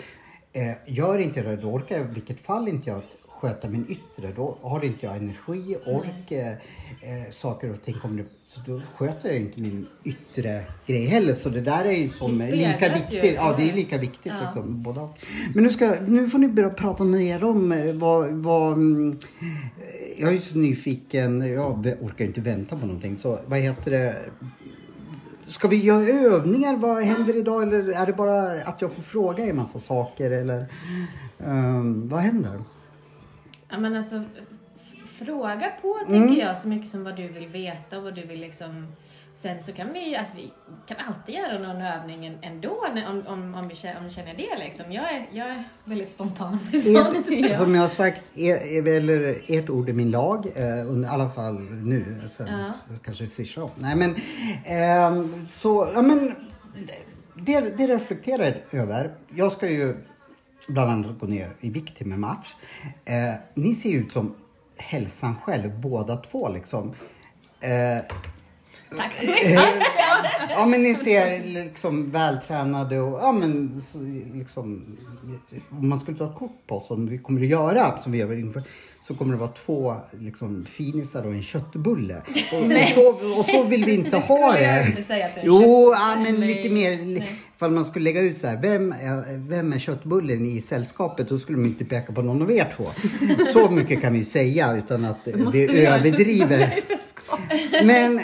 [0.55, 3.03] Eh, gör inte jag det, då orkar jag i vilket fall inte jag
[3.43, 4.33] sköta min yttre.
[4.37, 9.29] Då har inte jag energi, ork, eh, eh, saker och ting kommer så då sköter
[9.29, 11.35] jag inte min yttre grej heller.
[11.35, 13.15] Så det där är ju som lika speglas ju.
[13.15, 13.35] viktigt.
[13.35, 14.83] Ja, det är lika viktigt liksom.
[14.83, 15.09] Båda.
[15.55, 19.19] Men nu, ska, nu får ni börja prata mer om eh, vad, vad mm,
[20.19, 23.17] jag är så nyfiken, jag orkar inte vänta på någonting.
[23.17, 24.17] Så vad heter det?
[25.45, 26.77] Ska vi göra övningar?
[26.77, 27.63] Vad händer idag?
[27.63, 30.31] Eller är det bara att jag får fråga en massa saker?
[30.31, 30.67] Eller
[31.39, 32.61] ehm, vad händer?
[33.73, 34.23] Ja, men alltså,
[35.19, 36.23] fråga på Mm.
[36.23, 38.87] tänker jag så mycket som vad du vill veta och vad du vill liksom
[39.35, 40.53] Sen så kan vi, alltså vi
[40.87, 44.59] kan alltid göra någon övning ändå om, om, om, vi känner, om vi känner det
[44.65, 44.93] liksom.
[44.93, 47.57] Jag är, jag är väldigt spontan Ert, jag.
[47.57, 50.47] som jag har sagt, er, eller ert ord är min lag.
[50.57, 50.65] Eh,
[51.03, 52.29] I alla fall nu.
[52.37, 52.97] Sen Ja.
[53.05, 53.71] kanske swishar om.
[53.77, 54.15] Nej men,
[54.65, 56.35] ehm, så, ja men.
[57.35, 59.15] Det, det reflekterar över.
[59.35, 59.97] Jag ska ju
[60.69, 62.49] bland annat gå ner i vikt min match.
[63.05, 64.35] Eh, ni ser ut som
[64.77, 66.93] hälsan själv båda två liksom.
[67.61, 68.05] Eh,
[68.97, 69.61] Tack så mycket.
[70.51, 73.83] ja men ni ser liksom vältränade och ja men
[74.35, 74.97] liksom
[75.71, 78.19] om man skulle ta ett kort på oss som vi kommer att göra som vi
[78.19, 78.63] gör inför
[79.03, 82.23] så kommer det vara två liksom finisar och en köttbulle.
[82.53, 84.89] Och, och, så, och så vill vi inte ha skulle jag det.
[84.91, 86.55] inte säga att det Jo, ja, men Nej.
[86.55, 87.27] lite mer
[87.63, 91.29] ifall man skulle lägga ut så här, vem är, vem är köttbullen i sällskapet?
[91.29, 92.87] Då skulle de inte peka på någon av er två.
[93.53, 96.81] Så mycket kan vi ju säga utan att Måste det överdriver.
[97.85, 98.21] Men,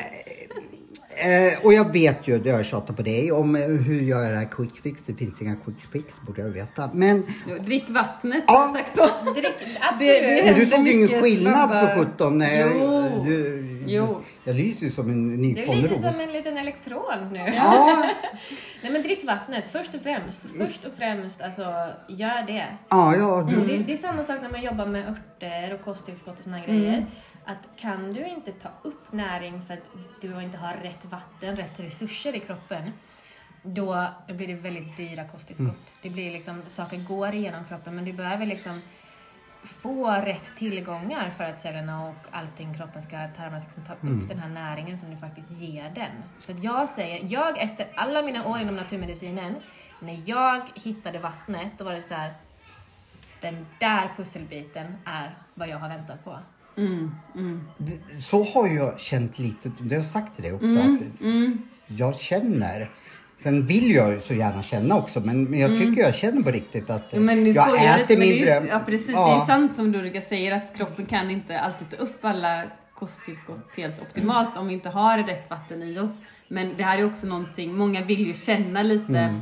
[1.18, 4.22] eh, och jag vet ju, det har jag tjatat på dig om eh, hur gör
[4.22, 5.02] jag det här quick fix.
[5.06, 6.90] Det finns inga quick fix, borde jag veta.
[6.94, 7.22] Men
[7.60, 8.52] Drick vattnet, Ja.
[8.52, 9.32] har jag sagt då.
[9.32, 10.22] Drick, Det- absolut.
[10.22, 12.38] det- men du såg ju ingen skillnad snabba- för 17.
[12.38, 13.24] när jag- Jo.
[13.24, 14.20] Du, Jo.
[14.44, 16.12] Jag lyser ju som en Du är lite nyponros.
[16.12, 17.52] som en liten elektron nu.
[17.56, 18.04] Ja,
[18.82, 20.40] Nej men drick vattnet först och främst.
[20.58, 21.62] Först och främst, alltså
[22.08, 22.66] gör det.
[22.88, 26.38] ja, ja, du, det, det är samma sak när man jobbar med örter och kosttillskott
[26.38, 27.04] och såna grejer.
[27.48, 31.80] Att kan du inte ta upp näring för att du inte har rätt vatten, rätt
[31.80, 32.92] resurser i kroppen,
[33.62, 35.94] då blir det väldigt dyra kosttillskott.
[36.02, 38.80] Det blir liksom, saker går igenom kroppen men du behöver liksom
[39.62, 44.38] få rätt tillgångar för att cellerna och allting kroppen ska, tarmarna ska ta upp den
[44.38, 46.12] här näringen som du faktiskt ger den.
[46.38, 49.54] Så att jag säger, jag efter alla mina år inom naturmedicinen,
[50.00, 52.34] när jag hittade vattnet, då var det så här,
[53.40, 56.38] den där pusselbiten är vad jag har väntat på.
[56.78, 57.60] Mm, mm,
[58.20, 61.58] Så har jag känt lite, det har jag sagt till dig också, mm, att mm.
[61.86, 62.90] jag känner.
[63.36, 66.50] Sen vill jag ju så gärna känna också, men, men jag tycker jag känner på
[66.50, 68.44] riktigt att Ja, men jag äter lite.
[68.44, 71.60] Det, är- ja precis, det är ju sant som Durga säger att kroppen kan inte
[71.60, 72.62] alltid ta upp alla
[72.94, 76.20] kosttillskott helt optimalt om vi inte har rätt vatten i oss.
[76.48, 79.40] Men det här är också någonting, många vill ju känna lite, Mm.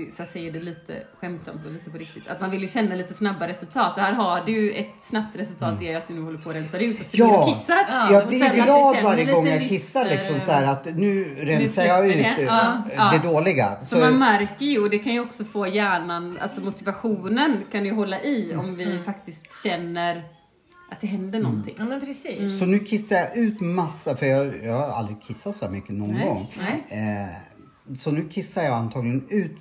[0.00, 2.68] Det, så jag säger det lite skämtsamt och lite på riktigt, att man vill ju
[2.68, 3.96] känna lite snabba resultat.
[3.96, 6.56] Och här har du ett snabbt resultat, det är att du nu håller på att
[6.56, 7.38] rensa ut och springer Ja.
[7.38, 7.84] och kissar.
[7.88, 11.88] Ja, jag blir glad varje gång jag kissar liksom så här att nu rensar Nu
[11.88, 12.22] jag ut det.
[12.24, 13.12] eh, Ja, ja.
[13.22, 13.82] det dåliga.
[13.82, 17.92] Så man märker ju, och det kan ju också få hjärnan, alltså motivationen kan ju
[17.94, 20.22] hålla i om vi faktiskt känner
[20.90, 21.74] att det händer någonting.
[21.78, 22.58] Ja men precis.
[22.58, 25.90] Så nu kissar jag ut massa, för jag, jag har aldrig kissat så här mycket
[25.90, 26.54] någon Nej, gång.
[26.58, 26.84] nej.
[27.00, 29.56] Eh, så nu kissar jag antagligen ut.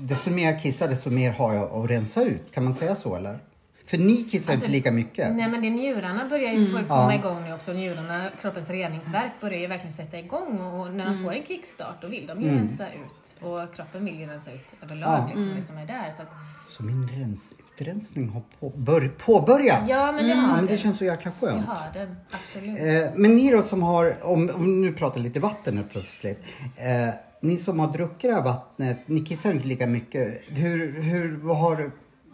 [0.00, 2.54] Desto mer jag kissar, desto mer har jag att rensa ut.
[2.54, 3.38] Kan man säga så eller?
[3.86, 5.36] För ni kissar Alltså, inte lika mycket.
[5.36, 6.84] Nej men det njurarna börjar ju Mm.
[6.88, 7.14] komma Ja.
[7.14, 7.72] igång nu också.
[7.72, 11.24] Njurarna, kroppens reningsverk börjar ju verkligen sätta igång och när de Mm.
[11.24, 12.60] får en kickstart då vill de ju Mm.
[12.60, 13.42] rensa ut.
[13.42, 15.24] Och kroppen vill ju rensa ut överlag Ja.
[15.26, 15.56] liksom Mm.
[15.56, 16.12] det som är där.
[16.16, 16.28] Så att,
[16.70, 19.82] Så min rens, utrensning har på, bör, påbörjats.
[19.88, 20.72] ja men det Ja, har men det.
[20.72, 21.66] det känns så jäkla Det skönt.
[21.66, 22.78] har det, absolut.
[22.80, 26.38] Eh, men ni då som har, om, om nu pratar lite vatten nu plötsligt.
[26.76, 30.40] Eh, ni som har druckit det här vattnet, ni kissar inte lika mycket.
[30.46, 31.90] Hur, hur, vad har, du...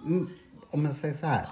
[0.06, 0.30] Mm,
[0.70, 1.46] om jag säger så här.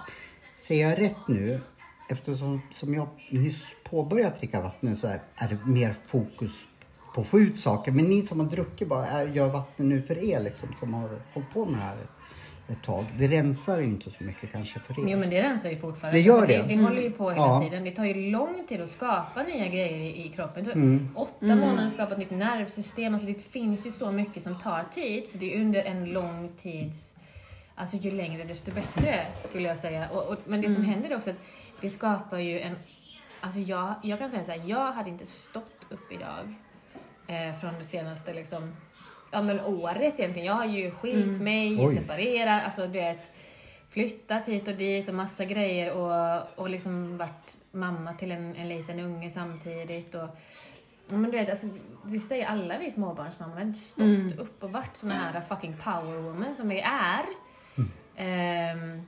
[0.53, 1.61] Ser jag rätt nu?
[2.09, 6.67] Eftersom som jag nyss påbörjat dricka vatten så är, är det mer fokus
[7.15, 7.91] på att få ut saker.
[7.91, 11.21] Men ni som har druckit bara, är, gör vatten nu för er liksom, som har
[11.33, 11.97] hållit på med det här
[12.67, 13.05] ett tag.
[13.17, 15.11] Det rensar ju inte så mycket kanske för er.
[15.11, 16.19] Jo men det rensar ju fortfarande.
[16.19, 16.61] Det gör Alltså, det.
[16.61, 16.75] det.
[16.75, 17.61] Det håller ju på hela Ja.
[17.63, 17.83] tiden.
[17.83, 20.63] Det tar ju lång tid att skapa nya grejer i, i kroppen.
[20.63, 21.09] Det tar Mm.
[21.15, 23.13] åtta månader att skapa ett nytt nervsystem.
[23.13, 25.27] Alltså det finns ju så mycket som tar tid.
[25.27, 27.15] Så det är under en lång tids...
[27.77, 30.09] Alltså ju längre desto bättre skulle jag säga.
[30.09, 31.39] Och, och, men det som händer är också att
[31.81, 32.75] det skapar ju en...
[33.39, 36.53] Alltså jag, jag kan säga så här, jag hade inte stått upp idag
[37.27, 38.75] eh, från det senaste liksom,
[39.31, 40.45] ja, men året egentligen.
[40.45, 41.95] Jag har ju skilt mig, Oj.
[41.95, 43.31] separerat, alltså du vet
[43.89, 48.69] flyttat hit och dit och massa grejer och, och liksom varit mamma till en, en
[48.69, 50.15] liten unge samtidigt.
[50.15, 50.29] Och,
[51.09, 51.67] ja, men du vet, alltså,
[52.03, 56.17] det säger alla vi småbarnsmammor, har inte stått upp och varit såna här fucking power
[56.17, 57.25] woman som vi är.
[58.15, 59.01] Ehm,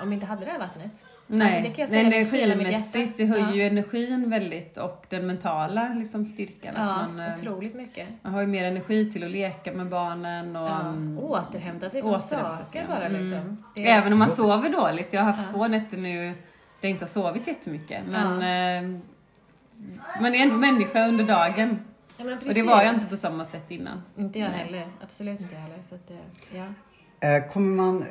[0.00, 1.04] om vi inte hade det här vattnet.
[1.32, 3.54] Nej, Alltså, det energimässigt, det höjer Ja.
[3.54, 6.74] ju energin väldigt och den mentala liksom, styrkan.
[6.76, 8.08] Ja, att man, eh, otroligt mycket.
[8.22, 12.02] man har ju mer energi till att leka med barnen och Ja, mm, återhämta sig
[12.02, 13.20] från återhämta saker bara Mm.
[13.22, 13.64] liksom.
[13.76, 15.12] Det- Även om man sover dåligt.
[15.12, 15.52] Jag har haft Ja.
[15.52, 16.34] två nätter nu där
[16.80, 18.02] jag inte har sovit jättemycket.
[18.08, 18.26] Men
[18.94, 19.00] eh,
[20.20, 21.78] man är ändå människa under dagen.
[22.16, 24.02] ja, men Och det var jag inte på samma sätt innan.
[24.16, 24.88] Inte jag heller.
[25.02, 25.78] Absolut inte jag heller.
[25.82, 26.66] Så att, det- ja.
[27.28, 28.04] Eh, kommer man...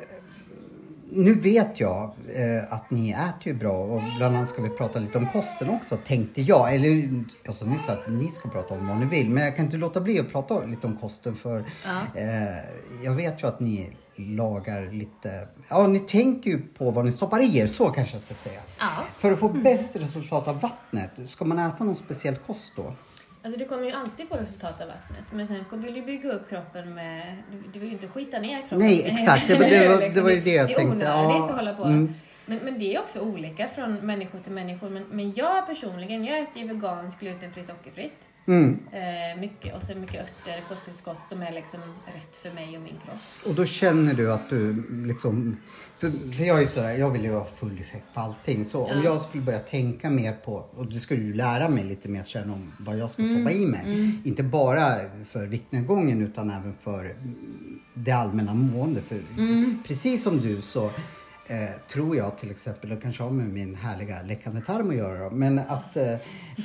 [1.12, 4.98] Nu vet jag eh, att ni äter ju bra och bland annat ska vi prata
[4.98, 6.74] lite om kosten också tänkte jag.
[6.74, 9.64] Eller jag sa nyss att ni ska prata om vad ni vill men jag kan
[9.64, 12.20] inte låta bli att prata lite om kosten för Ja.
[12.20, 12.58] eh,
[13.04, 15.48] jag vet ju att ni lagar lite...
[15.68, 18.60] Ja, ni tänker ju på vad ni stoppar i er, så kanske jag ska säga.
[18.78, 18.88] ja.
[19.18, 22.92] För att få bäst resultat av vattnet, ska man äta någon speciell kost då?
[23.42, 25.32] Alltså du kommer ju alltid få resultat av vattnet.
[25.32, 27.36] Men sen vill du bygga upp kroppen med...
[27.72, 28.78] Du, vill ju inte skita ner kroppen.
[28.78, 29.48] Nej, exakt.
[29.48, 30.96] Det det var- det var ju det jag det är tänkte.
[30.96, 31.04] onödigt
[31.38, 31.84] Ja, att hålla på.
[31.84, 32.14] mm.
[32.46, 34.88] Men, men det är också olika från människor till människor.
[34.90, 38.18] Men, men jag personligen, jag äter ju veganskt, glutenfritt, sockerfritt.
[38.50, 38.78] Mm.
[38.92, 42.94] Eh, mycket, och sen mycket örter, kosttillskott som är liksom rätt för mig och min
[43.04, 43.46] kropp.
[43.46, 45.56] Och då känner du att du liksom...
[45.98, 48.64] För, för jag är ju sådär, jag vill ju ha full effekt på allting.
[48.64, 49.04] Så om Ja.
[49.04, 52.50] jag skulle börja tänka mer på, och det skulle ju lära mig lite mer sen
[52.50, 54.14] om vad jag ska stoppa i mig.
[54.24, 54.94] Inte bara
[55.30, 57.34] för viktnedgången utan även för mm,
[57.94, 59.04] det allmänna måendet.
[59.08, 59.20] För
[59.88, 60.90] precis som du så
[61.50, 65.30] eh, tror jag till exempel, och kanske har med min härliga läckande tarm att göra
[65.30, 66.12] men att eh,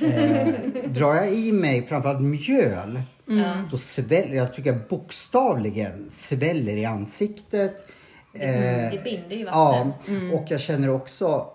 [0.02, 0.48] eh,
[0.88, 3.02] drar jag i mig framförallt mjöl
[3.70, 7.88] då sväller, jag tycker jag bokstavligen sväller i ansiktet.
[8.32, 8.50] Eh,
[8.90, 10.30] Det binder ju ja, vatten.
[10.32, 11.46] och jag känner också,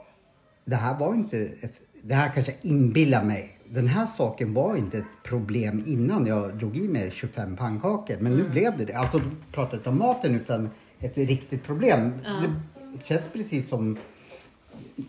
[0.65, 3.57] det här var inte ett, det här kanske inbillar mig.
[3.69, 8.15] Den här saken var inte ett problem innan jag drog i mig 25 pannkakor.
[8.19, 8.93] Men nu blev det det.
[8.93, 12.11] Alltså, du pratar inte om maten utan ett riktigt problem.
[12.41, 12.70] Det
[13.03, 13.97] känns precis som,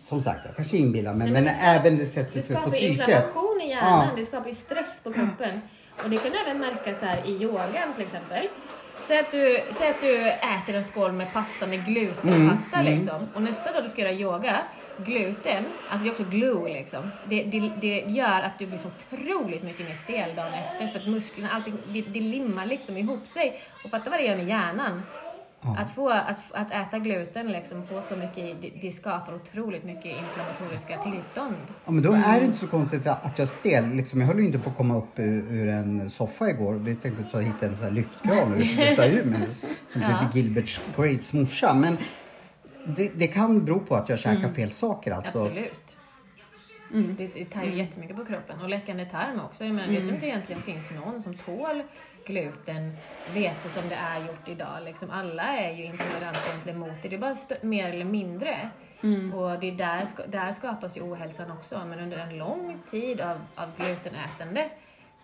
[0.01, 1.31] som sagt, jag kanske inbillar mig.
[1.31, 2.99] Men men det även det sätter Det sig på skapar psyket.
[3.09, 4.17] inflammation i hjärnan, Ja.
[4.17, 5.61] det skapar ju stress på kroppen.
[6.05, 8.49] Och det kan du även märka så här i yogan till exempel.
[9.09, 13.29] Säg att, du, säg att du äter en skål med pasta med glutenpasta Mm, liksom.
[13.35, 14.61] Och nästa dag du ska göra yoga,
[14.99, 17.11] gluten, alltså det är också glue liksom.
[17.29, 20.87] Det, det, det gör att du blir så otroligt mycket mer stel dagen efter.
[20.87, 23.61] För att musklerna, allting, det, det limmar liksom ihop sig.
[23.85, 25.03] Och fatta vad det gör med hjärnan.
[25.65, 30.05] Att, få, att, att äta gluten, liksom, få så mycket, det, det skapar otroligt mycket
[30.05, 31.57] inflammatoriska tillstånd.
[31.85, 33.89] Ja, men då är det inte så konstigt att jag är stel.
[33.89, 36.75] Liksom, jag höll ju inte på att komma upp ur, ur en soffa igår.
[36.75, 39.49] Vi tänkte ta hit en sån här lyftkran och lyfta ur mig.
[39.89, 40.19] Som Ja.
[40.27, 41.75] typ Gilbert Grapes morsa.
[41.75, 41.97] Men
[42.87, 45.13] det, det kan bero på att jag käkar fel saker.
[45.13, 45.39] Alltså.
[45.47, 45.97] Absolut.
[46.95, 48.61] Det, det tar ju jättemycket på kroppen.
[48.63, 49.65] Och läckande tarm också.
[49.65, 51.83] Jag menar, vet du inte egentligen finns någon som tål
[52.27, 52.97] gluten,
[53.35, 54.83] vete som det är gjort idag.
[54.85, 57.09] Liksom, alla är ju intoleranta egentligen mot det.
[57.09, 58.71] Det är bara mer eller mindre.
[59.35, 61.83] Och det är där, där skapas ju ohälsan också.
[61.89, 64.71] Men under en lång tid av, av glutenätande,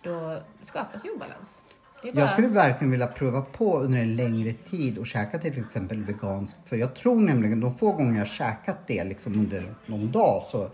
[0.03, 1.61] då skapas ju obalans.
[2.03, 2.19] Bara...
[2.19, 6.69] Jag skulle verkligen vilja pröva på under en längre tid och käka till exempel veganskt.
[6.69, 10.69] För jag tror nämligen de få gånger jag käkat det liksom under någon dag så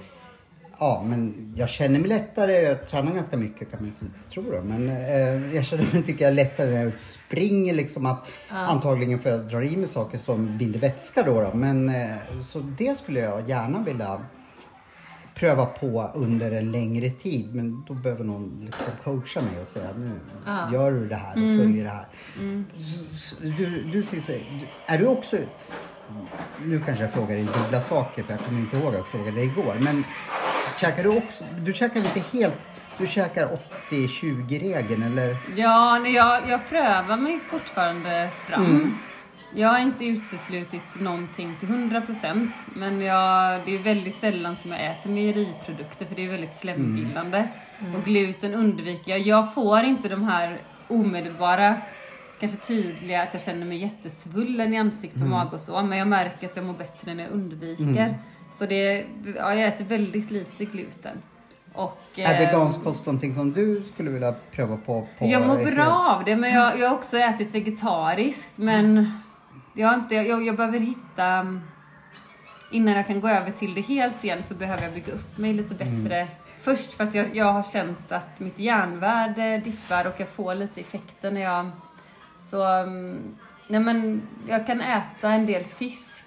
[0.79, 2.61] Ja, men jag känner mig lättare.
[2.61, 4.61] Jag tränar ganska mycket kan man tro då.
[4.63, 8.05] Men eh, jag känner mig, tycker jag, lättare när jag springer liksom.
[8.05, 11.41] Att, Antagligen för att jag drar i mig saker som binder vätska då.
[11.41, 11.51] då.
[11.53, 14.21] Men eh, så det skulle jag gärna vilja
[15.35, 17.55] pröva på under en längre tid.
[17.55, 20.11] Men då behöver någon liksom coacha mig och säga nu
[20.73, 22.05] gör du det här och följer det här.
[22.75, 24.45] S- Du, du Cissi,
[24.85, 25.37] är du också...
[26.65, 29.31] Nu kanske jag frågar dig dubbla saker för jag kommer inte ihåg att jag frågade
[29.31, 29.75] dig igår.
[29.81, 30.03] Men
[30.79, 31.43] käkar du också...
[31.59, 32.61] Du käkar inte helt...
[32.97, 33.57] Du käkar
[33.89, 35.37] 80-20-regeln eller?
[35.55, 38.97] Ja, nej, jag, jag prövar mig fortfarande fram.
[39.57, 44.85] Jag har inte uteslutit någonting till 100% men jag, det är väldigt sällan som jag
[44.85, 47.47] äter mejeriprodukter för det är väldigt slembildande.
[47.97, 49.19] Och gluten undviker jag.
[49.19, 50.57] Jag får inte de här
[50.87, 51.77] omedelbara,
[52.47, 55.83] kanske tydliga att jag känner mig jättesvullen i ansikte och mage och så.
[55.83, 58.17] Men jag märker att jag mår bättre när jag undviker.
[58.51, 61.17] Så det, ja, jag äter väldigt lite gluten.
[61.73, 65.07] Och, Är eh, vegansk kost någonting som du skulle vilja pröva på?
[65.19, 68.57] på jag mår bra av det, men jag, jag har också ätit vegetariskt.
[68.57, 69.11] Men
[69.73, 71.59] jag, har inte, jag, jag behöver hitta...
[72.71, 75.53] Innan jag kan gå över till det helt igen så behöver jag bygga upp mig
[75.53, 76.27] lite bättre.
[76.61, 80.81] Först för att jag, jag har känt att mitt järnvärde dippar och jag får lite
[80.81, 81.71] effekter när jag...
[82.45, 82.63] Så...
[82.63, 83.35] mm,
[83.67, 86.25] Nej men, jag kan äta en del fisk.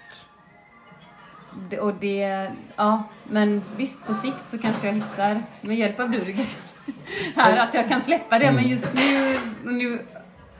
[1.81, 2.51] Och det...
[2.75, 6.45] Ja, men visst på sikt så kanske jag hittar, med hjälp av Durga,
[7.35, 8.51] här att jag kan släppa det.
[8.51, 9.99] Men just nu, nu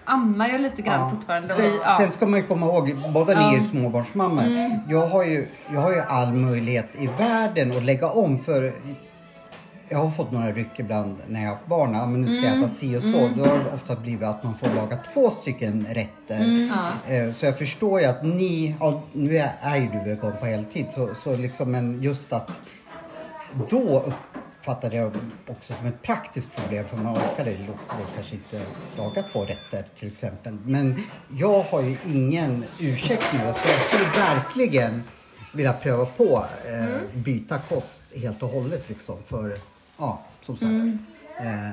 [0.05, 1.47] ammar jag lite grann fortfarande.
[1.47, 1.97] och Sen, ja.
[1.99, 3.63] sen ska man ju komma ihåg, båda ni är ju Ja.
[3.63, 3.69] Mm.
[3.69, 4.45] småbarnsmammor.
[4.89, 8.73] Jag, har ju, jag har ju all möjlighet i världen att lägga om för
[9.89, 11.93] jag har fått några ryck ibland när jag har haft barn.
[11.93, 12.59] Ja, men nu ska Mm.
[12.59, 13.29] jag äta si och så.
[13.37, 16.43] Då har det ofta blivit att man får laga två stycken rätter.
[16.43, 16.71] Mm.
[17.07, 20.85] Eh, Så jag förstår ju att ni, ja, nu är, ju du vegan på heltid,
[20.91, 22.51] så, så liksom, men just att
[23.69, 24.03] då
[24.59, 25.11] uppfattade jag
[25.47, 27.73] också som ett praktiskt problem för man orkade då
[28.15, 28.61] kanske inte
[28.97, 30.57] laga två rätter till exempel.
[30.63, 31.03] Men
[31.37, 35.03] jag har ju ingen ursäkt det så jag skulle verkligen
[35.53, 39.57] vilja pröva på eh, byta kost helt och hållet liksom för,
[39.99, 40.71] ja som sagt.
[41.39, 41.69] Eh,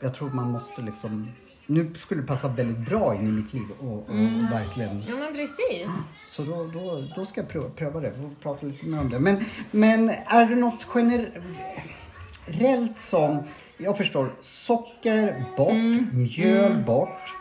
[0.00, 1.28] jag tror man måste liksom,
[1.66, 4.04] nu skulle det passa väldigt bra in i mitt liv och, och
[4.52, 5.88] verkligen Ja men precis.
[6.26, 8.12] så då, då, då ska jag pröva, pröva det.
[8.14, 9.18] Får prata lite mer om det.
[9.20, 13.38] Men, men är det något generellt som...
[13.76, 14.32] Jag förstår.
[14.40, 15.72] Socker bort.
[16.12, 17.34] Mjöl bort.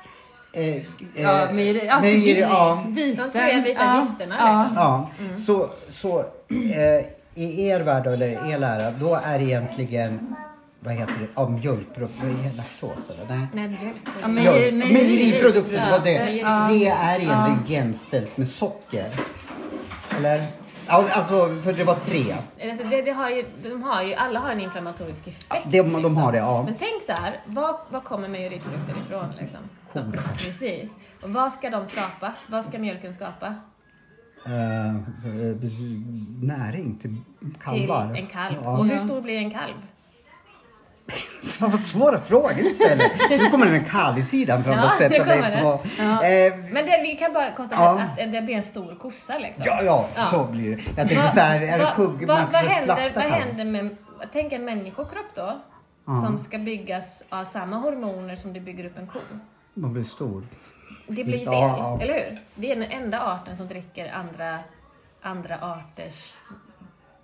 [0.54, 0.84] Eh, eh,
[1.16, 4.64] Ja, mejeri, alltid mejeri, ja, De tre vita Ja, gifterna ja.
[4.64, 4.78] liksom.
[4.78, 5.10] ja.
[5.38, 6.26] Så, så eh,
[7.36, 10.36] i er värld eller er lära, då är det egentligen...
[10.82, 11.28] Vad heter det?
[11.36, 12.52] Ja, mjölkprodukter.
[12.58, 13.26] Laktos eller?
[13.36, 13.48] Nej.
[13.54, 13.96] Nej, mjölk.
[14.22, 16.32] Ja, mejeri- Mejeriprodukter, det var det.
[16.32, 16.68] Ja.
[16.72, 19.12] Det är egentligen jämställt med socker.
[20.18, 20.46] Eller?
[20.88, 22.36] Ja, Alltså, för det var tre.
[22.70, 25.66] Alltså, det, det har ju, de har ju, alla har en inflammatorisk effekt.
[25.72, 26.64] De, de har det, ja.
[26.64, 29.60] Men tänk så här, var, var kommer mejeriprodukter ifrån liksom?
[29.94, 30.98] De, precis.
[31.22, 32.34] Och vad ska de skapa?
[32.48, 33.56] Vad ska mjölken skapa?
[34.46, 34.96] Eh, eh,
[36.42, 37.16] näring till
[37.64, 38.14] kalvar.
[38.14, 38.56] Till en kalv.
[38.64, 38.78] Ja.
[38.78, 39.74] Och hur stor blir en kalv?
[41.44, 43.12] Fan vad svåra frågor istället.
[43.30, 45.84] Nu kommer den kalvsidan fram Ja, och sätta nu mig kommer på...
[46.26, 47.86] Eh, Men det, vi kan bara konstatera
[48.18, 48.24] Ja.
[48.26, 49.64] att det blir en stor kossa liksom.
[49.68, 50.24] ja, ja, Ja.
[50.24, 50.82] så blir det.
[50.98, 52.28] Jag tänkte så här, är det vad- kugg...
[52.28, 53.44] vad, man händer, slakta vad kalv.
[53.44, 53.96] händer med,
[54.34, 55.60] tänk en människokropp då,
[56.06, 59.20] som ska byggas av samma hormoner som det bygger upp en ko.
[59.74, 60.44] Man blir stor.
[61.10, 62.00] Det blir fel, Ja, ja.
[62.02, 62.40] eller hur?
[62.56, 64.60] Vi är den enda arten som dricker andra,
[65.22, 66.34] andra arters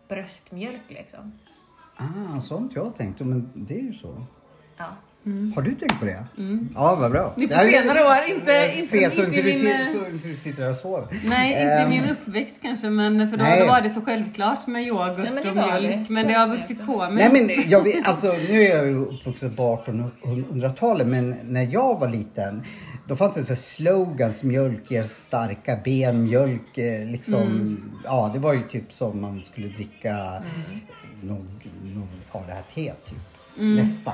[0.07, 1.31] bröstmjölk liksom.
[1.97, 4.23] Ah, sånt jag tänkte, men det är ju så.
[4.77, 4.85] Ja.
[5.55, 6.25] Har du tänkt på det?
[6.75, 7.33] Ja, vad bra.
[7.37, 10.69] Lite Ja, senare år, inte- inte- inte inte min, eh, så inte du sitter där
[10.71, 11.07] och sover.
[11.25, 13.59] Nej, inte Ehm, min uppväxt kanske, men för då, nej.
[13.59, 16.09] då var det så självklart med yoghurt men det och mjölk.
[16.09, 17.45] Men det har vuxit på Nej mig.
[17.57, 22.07] men jag vet, alltså nu är jag ju uppvuxen på 1800-talet men när jag var
[22.09, 22.63] liten
[23.07, 27.91] då fanns det så slogans, mjölk ger starka ben, mjölk eh, liksom, Mm.
[28.03, 30.43] ja det var ju typ som man skulle dricka
[31.23, 31.45] nog,
[31.83, 33.17] nog, ja det här teet typ.
[33.59, 33.75] Mm.
[33.75, 34.13] Nästan.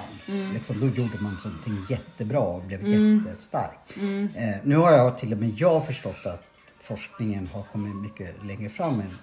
[0.53, 3.23] Liksom, då gjorde man någonting jättebra och blev Mm.
[3.27, 3.97] jättestark.
[4.35, 6.43] Eh, nu har jag till och med jag förstått att
[6.83, 9.17] forskningen har kommit mycket längre fram än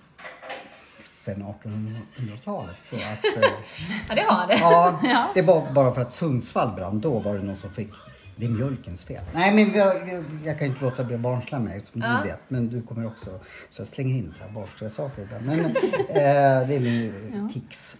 [1.17, 2.77] sen 1800-talet.
[2.81, 3.03] Så att,
[3.45, 3.51] eh,
[4.09, 4.59] Ja, det har det.
[4.59, 5.31] Ja, Ja.
[5.35, 7.01] det var bara för att Sundsvall brann.
[7.01, 7.91] Då var det någon som fick
[8.39, 9.23] det är mjölkens fel.
[9.35, 12.21] Nej men jag, jag, jag kan inte låta bli barnslig med som Ja.
[12.23, 12.41] du vet.
[12.49, 13.31] Men du kommer också
[13.71, 15.47] så jag slänger in så här barnsliga saker ibland.
[15.47, 17.97] Men eh, det är min tics.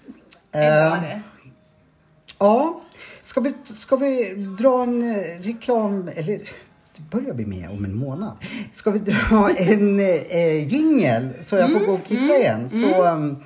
[0.51, 1.23] Det var Eh, det.
[2.39, 2.81] Ja,
[3.23, 6.39] ska vi, ska vi dra en eh, reklam, eller
[6.97, 8.37] det börjar bli med om en månad.
[8.73, 12.69] Ska vi dra en eh, jingel så jag får gå och kissa igen?
[12.69, 13.37] Så, um,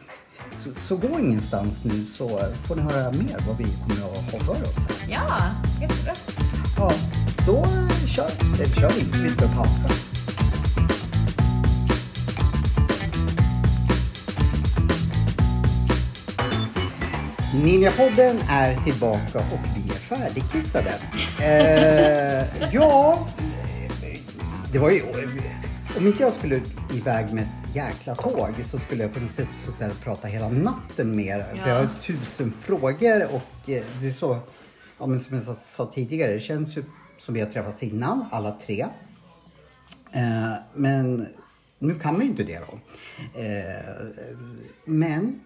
[0.57, 2.29] så, så gå ingenstans nu så
[2.65, 4.75] får ni höra mer vad vi kommer att ha för oss.
[5.09, 5.41] Ja,
[5.81, 6.13] jättebra.
[6.77, 6.93] Ja,
[7.47, 7.67] då
[8.07, 8.31] kör.
[8.55, 9.89] Eller kör vi vi ska pausa.
[17.65, 20.95] Ninjapodden är tillbaka och vi är färdigkissade.
[21.41, 23.27] Eh, ja,
[24.73, 25.03] det var ju...
[25.97, 26.61] Om inte jag skulle
[26.95, 31.27] iväg med ett jäkla tåg så skulle jag kunna sitta och prata hela natten med
[31.27, 31.45] er.
[31.63, 34.39] För jag har tusen frågor och eh, det är så...
[35.03, 36.85] Ja, men som jag sa- tidigare, det känns ju
[37.19, 38.87] som vi har träffats innan, alla tre.
[40.13, 41.27] Eh, men
[41.79, 42.79] nu kan vi ju inte det då.
[43.41, 44.07] Eh,
[44.85, 45.41] men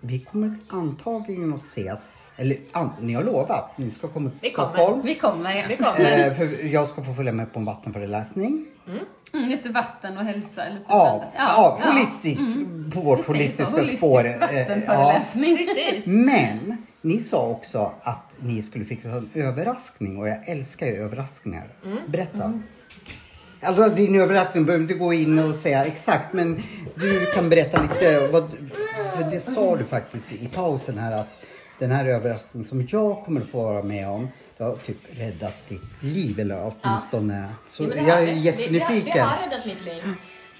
[0.00, 4.50] vi kommer antagligen att ses, eller an, ni har lovat, ni ska komma till Vi
[4.50, 4.68] kommer.
[4.74, 5.00] Stockholm.
[5.04, 5.64] Vi kommer, ja.
[5.68, 6.26] Vi kommer.
[6.28, 8.66] Eh, för jag ska få följa med på en vattenföreläsning.
[8.88, 10.64] Mm, lite vatten och hälsa.
[10.68, 11.78] Lite Ja, blandat.
[11.84, 14.24] ja, holistiskt, på vårt holistiska holistisk spår.
[14.26, 14.46] Eh, ja.
[14.46, 15.56] vattenföreläsning.
[15.56, 16.06] Precis.
[16.06, 21.68] Men ni sa också att ni skulle fixa en överraskning och jag älskar ju överraskningar.
[22.06, 22.60] Berätta.
[23.64, 26.62] Alltså din överraskning behöver inte gå in och säga exakt men
[26.94, 28.26] du kan berätta lite.
[28.28, 28.50] Vad,
[29.16, 31.28] för det sa du faktiskt i pausen här att
[31.78, 34.28] den här överraskningen som jag kommer att få vara med om
[34.58, 37.48] det har typ räddat ditt liv eller åtminstone.
[37.70, 38.32] Så Jo, men det jag är det.
[38.32, 39.26] Det, det, jättenyfiken.
[39.26, 40.02] har räddat mitt liv.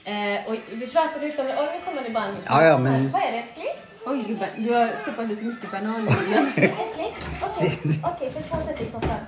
[0.04, 1.54] Eh, och vi pratade lite om det.
[1.58, 2.34] Åh, nu kommer det bara en...
[2.46, 3.66] Ja, ja, men- Vad är det älskling?
[4.07, 6.12] Oj, vad- du har stoppat lite mycket bananolja.
[6.57, 7.14] Älskling?
[7.42, 9.18] Okej, okej, så två sätt i soffan.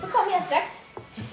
[0.00, 0.70] Så kommer jag strax.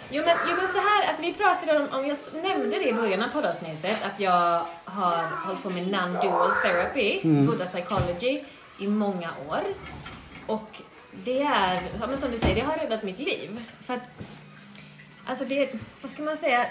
[0.10, 2.94] Jo men, jo men så här, alltså vi pratade om, om jag nämnde det i
[2.94, 8.44] början av poddavsnittet, att jag har hållit på med non-dual therapy, Buddha psychology,
[8.80, 9.62] i många år.
[10.48, 10.82] Och
[11.24, 11.82] det är,
[12.18, 13.60] som du säger, det har räddat mitt liv.
[13.82, 14.02] För att,
[15.26, 15.70] alltså det,
[16.02, 16.66] vad ska man säga,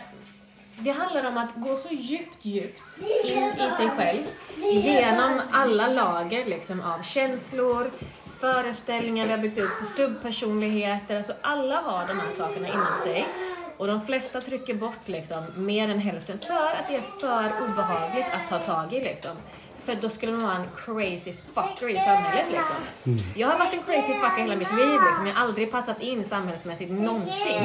[0.79, 2.81] det handlar om att gå så djupt, djupt
[3.24, 4.22] in i sig själv,
[4.72, 7.91] genom alla lager liksom, av känslor,
[8.41, 13.27] föreställningar vi har byggt upp, subpersonligheter, alltså alla har de här sakerna inom sig.
[13.77, 18.27] Och de flesta trycker bort liksom, mer än hälften för att det är för obehagligt
[18.33, 19.01] att ta tag i.
[19.01, 19.37] Liksom.
[19.87, 22.47] För då skulle man vara en crazy fucker i samhället.
[22.51, 22.76] Liksom.
[23.37, 25.01] Jag har varit en crazy fucker hela mitt liv.
[25.07, 25.26] Liksom.
[25.26, 27.62] Jag har aldrig passat in samhällsmässigt någonsin.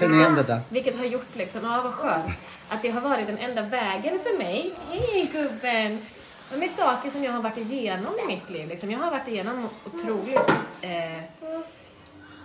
[0.00, 0.60] Känner igen det där.
[0.68, 2.32] Vilket har gjort liksom, ja vad skönt,
[2.68, 4.72] att det har varit den enda vägen för mig.
[4.90, 6.06] Hej gubben!
[6.50, 8.68] Men med saker som jag har varit igenom i mitt liv.
[8.68, 8.90] Liksom.
[8.90, 10.50] Jag har varit igenom otroligt,
[10.80, 11.16] eh,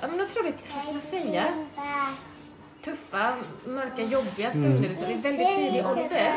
[0.02, 1.46] ja, men otroligt, vad ska man säga?
[2.86, 6.34] Tuffa, mörka, jobbiga stunder liksom, i väldigt tidig ålder.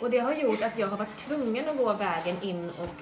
[0.00, 2.94] Och det har gjort att jag har varit tvungen att gå vägen in och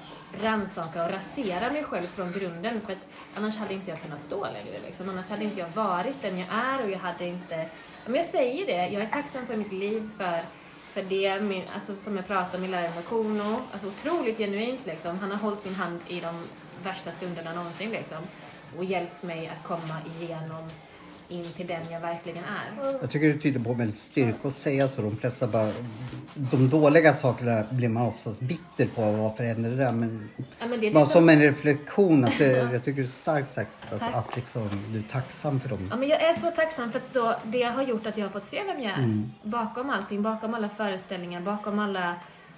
[0.42, 2.80] rannsaka och rasera mig själv från grunden.
[2.80, 2.98] För att
[3.34, 4.78] annars hade inte jag kunnat stå längre.
[4.86, 5.08] Liksom.
[5.08, 7.66] Annars hade inte jag varit den jag är och jag hade inte...
[8.06, 10.40] Men jag säger det, jag är tacksam för mitt liv, för,
[10.92, 13.56] för det, min, alltså, som jag pratade med läraren Makono.
[13.72, 15.18] Alltså otroligt genuint liksom.
[15.18, 16.44] Han har hållit min hand i de
[16.82, 18.18] värsta stunderna någonsin liksom.
[18.76, 20.70] Och hjälpt mig att komma igenom
[21.28, 22.92] in till den jag verkligen är.
[23.00, 25.02] Jag tycker det tyder på väldigt styrka att säga så.
[25.02, 25.70] De flesta bara...
[26.34, 29.12] De dåliga sakerna blir man oftast bitter på.
[29.12, 29.92] Varför hände det där?
[29.92, 32.24] Men Ja, men det bara det som en reflektion.
[32.24, 34.14] Att det, jag tycker det är starkt sagt att, Tack.
[34.14, 35.88] att liksom, du är tacksam för dem.
[35.90, 38.30] Ja, men jag är så tacksam för att då, det har gjort att jag har
[38.30, 38.98] fått se vem jag är.
[38.98, 39.32] Mm.
[39.42, 42.14] Bakom allting, bakom alla föreställningar, bakom alla,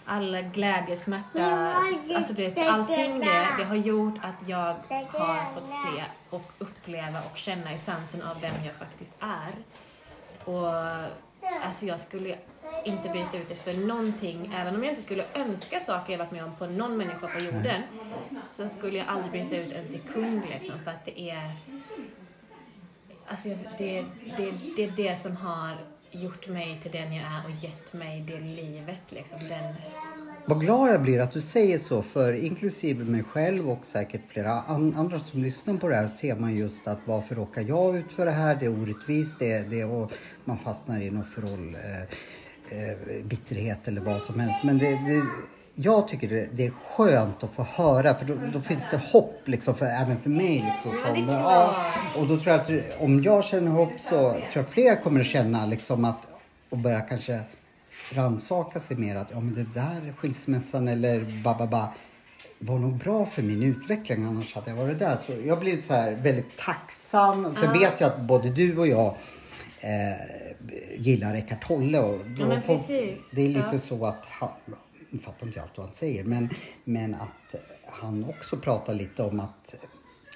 [0.07, 1.74] alla glädje, smärta,
[2.16, 4.74] alltså det, allting det, det har gjort att jag
[5.09, 9.52] har fått se och uppleva och känna essensen av vem jag faktiskt är.
[10.44, 10.68] Och
[11.64, 12.38] alltså jag skulle
[12.84, 16.30] inte byta ut det för någonting, även om jag inte skulle önska saker jag varit
[16.30, 17.82] med om på någon människa på jorden,
[18.48, 21.50] så skulle jag aldrig byta ut en sekund liksom, för att det är
[23.28, 23.48] Alltså,
[23.78, 24.04] det,
[24.36, 25.76] det, det är det som har
[26.22, 29.02] gjort mig till den jag är och gett mig det livet.
[29.08, 29.38] Liksom.
[29.48, 29.74] Den...
[30.46, 34.52] Vad glad jag blir att du säger så, för inklusive mig själv och säkert flera
[34.52, 38.12] an- andra som lyssnar på det här ser man just att varför råkar jag ut
[38.12, 38.54] för det här?
[38.54, 40.12] Det är orättvist, det, det, och
[40.44, 42.02] man fastnar i någon förhåll, eh,
[42.78, 44.64] eh, bitterhet eller vad som helst.
[44.64, 45.22] Men det, det,
[45.79, 49.41] jag tycker det, det är skönt att få höra för då, då finns det hopp
[49.45, 50.72] liksom för, även för mig.
[50.74, 51.77] Liksom, Ja, som, klart.
[52.16, 55.27] och då tror jag att om jag känner hopp så tror jag fler kommer att
[55.27, 56.27] känna liksom att
[56.70, 57.41] och börja kanske
[58.12, 61.89] rannsaka sig mer att ja men det där skilsmässan eller bababa
[62.59, 65.16] var nog bra för min utveckling annars hade jag varit där.
[65.27, 67.57] Så jag blir så här väldigt tacksam.
[67.57, 69.07] Sen vet jag att både du och jag
[69.81, 71.99] eh, gillar Eckart Tolle.
[72.01, 73.31] Och Ja, men precis.
[73.33, 73.79] Det är lite Ja.
[73.79, 74.49] så att han,
[75.11, 76.48] nu fattar inte jag allt vad han säger, men,
[76.84, 77.54] men att
[77.86, 79.74] han också pratar lite om att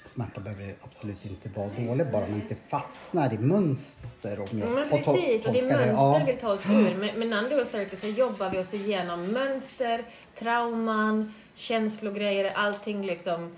[0.06, 4.40] smärta behöver absolut inte vara dålig bara man inte fastnar i mönster.
[4.40, 6.22] Om jag Ja, Men precis, och det är mönster Ja.
[6.26, 6.94] vi tar oss ur.
[6.94, 10.04] Med, med therapy så jobbar vi oss igenom mönster,
[10.38, 13.56] trauman, känslogrejer, allting liksom,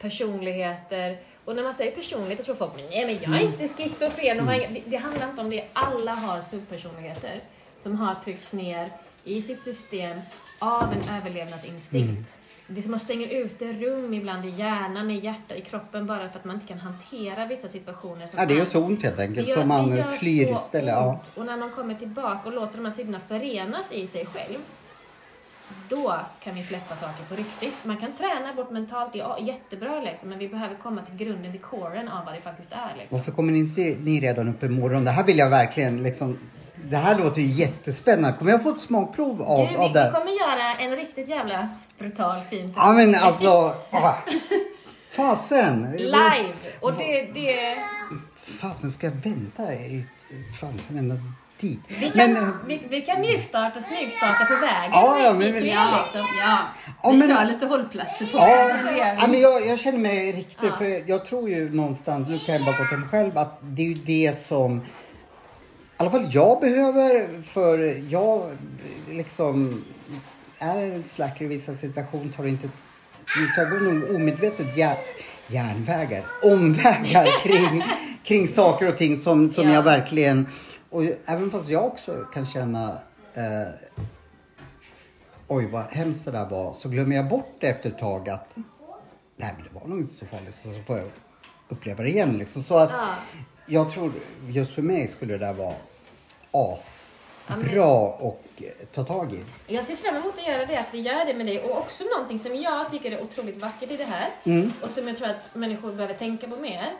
[0.00, 1.18] personligheter.
[1.44, 4.40] Och när man säger personlighet så tror folk, nej men jag är inte schizofren.
[4.40, 5.64] Och har inga-" det, det handlar inte om det.
[5.72, 7.40] Alla har subpersonligheter
[7.78, 8.90] som har tryckts ner
[9.24, 10.20] i sitt system
[10.58, 12.38] av en överlevnadsinstinkt.
[12.66, 16.28] Det är som man stänger ute rum ibland i hjärnan, i hjärtat, i kroppen bara
[16.28, 18.26] för att man inte kan hantera vissa situationer.
[18.26, 19.46] Som Ja, det gör så ont helt enkelt.
[19.46, 20.94] det gör- så man det flyr istället.
[20.94, 21.20] Ja.
[21.34, 24.58] Och när man kommer tillbaka och låter de här sidorna förenas i sig själv,
[25.88, 26.14] då
[26.44, 27.74] kan vi släppa saker på riktigt.
[27.84, 31.52] Man kan träna bort mentalt, det är jättebra liksom, men vi behöver komma till grunden,
[31.52, 32.96] till coren av vad det faktiskt är.
[32.98, 33.18] Liksom.
[33.18, 35.04] Varför kommer inte ni redan upp imorgon?
[35.04, 36.38] Det här vill jag verkligen liksom...
[36.90, 38.38] Det här låter ju jättespännande.
[38.38, 40.04] Kommer jag få ett smakprov av, Du, av det?
[40.14, 41.68] vi kommer göra en riktigt jävla
[41.98, 43.46] brutal fin Ja men alltså...
[43.90, 44.14] ah.
[45.10, 45.92] Fasen!
[45.98, 46.52] Live!
[46.80, 47.76] Och det, det,
[48.60, 50.06] Fasen, ska jag vänta i
[50.60, 51.14] fansen ända
[51.60, 51.78] dit.
[51.88, 54.90] vi, kan, Men, eh, vi, vi kan mjukstarta, smygstarta på vägen.
[54.92, 56.26] Ja, ja, men- tre, Ja, liksom.
[56.40, 56.58] ja.
[57.02, 58.46] Ja, vi men- kör lite hållplatser på Ja,
[58.84, 59.16] vägen.
[59.20, 60.76] ja, men jag, jag känner mig riktigt, Ja.
[60.78, 63.82] för jag tror ju någonstans, nu kan jag bara gå till mig själv, att det
[63.82, 64.80] är ju det som
[66.02, 68.50] alla fall jag behöver, för jag
[69.10, 69.84] liksom
[70.58, 72.68] är en slacker i vissa situationer, tar inte,
[73.54, 74.96] så jag går nog omedvetet jär,
[75.48, 77.82] järnvägar, omvägar kring,
[78.24, 79.74] kring saker och ting som, som Ja.
[79.74, 80.46] jag verkligen,
[80.90, 82.98] och även fast jag också kan känna
[83.34, 83.68] eh,
[85.48, 88.56] oj vad hemskt det där var, så glömmer jag bort det efter ett tag att
[89.36, 90.54] nej men det var nog inte så farligt.
[90.62, 91.06] Så får jag
[91.68, 92.62] uppleva det igen liksom.
[92.62, 93.08] Så att Ja.
[93.66, 94.12] jag tror
[94.48, 95.74] just för mig skulle det där vara
[96.52, 97.08] as
[97.46, 99.40] Ja, men- bra och eh, ta tag i.
[99.74, 101.60] Jag ser fram emot att göra det, att vi gör det med dig.
[101.62, 104.72] Och också någonting som jag tycker är otroligt vackert i det här Mm.
[104.82, 106.92] och som jag tror att människor behöver tänka på mer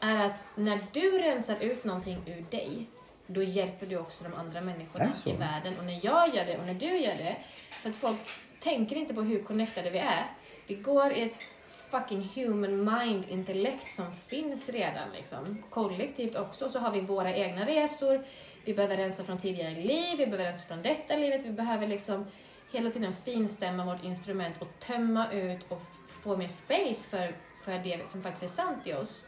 [0.00, 2.86] är att när du rensar ut någonting ur dig
[3.26, 5.78] då hjälper du också de andra människorna i världen.
[5.78, 7.36] Och när jag gör det och när du gör det,
[7.82, 8.16] för att folk
[8.62, 10.26] tänker inte på hur connectade vi är.
[10.66, 11.42] Vi går i ett
[11.90, 15.62] fucking human mind intellekt som finns redan liksom.
[15.70, 16.70] Kollektivt också.
[16.70, 18.24] Så har vi våra egna resor.
[18.64, 21.40] Vi behöver rensa från tidigare liv, vi behöver rensa från detta livet.
[21.44, 22.26] Vi behöver liksom
[22.72, 25.82] hela tiden finstämma vårt instrument och tömma ut och
[26.22, 27.34] få mer space för,
[27.64, 29.24] för det som faktiskt är sant i oss.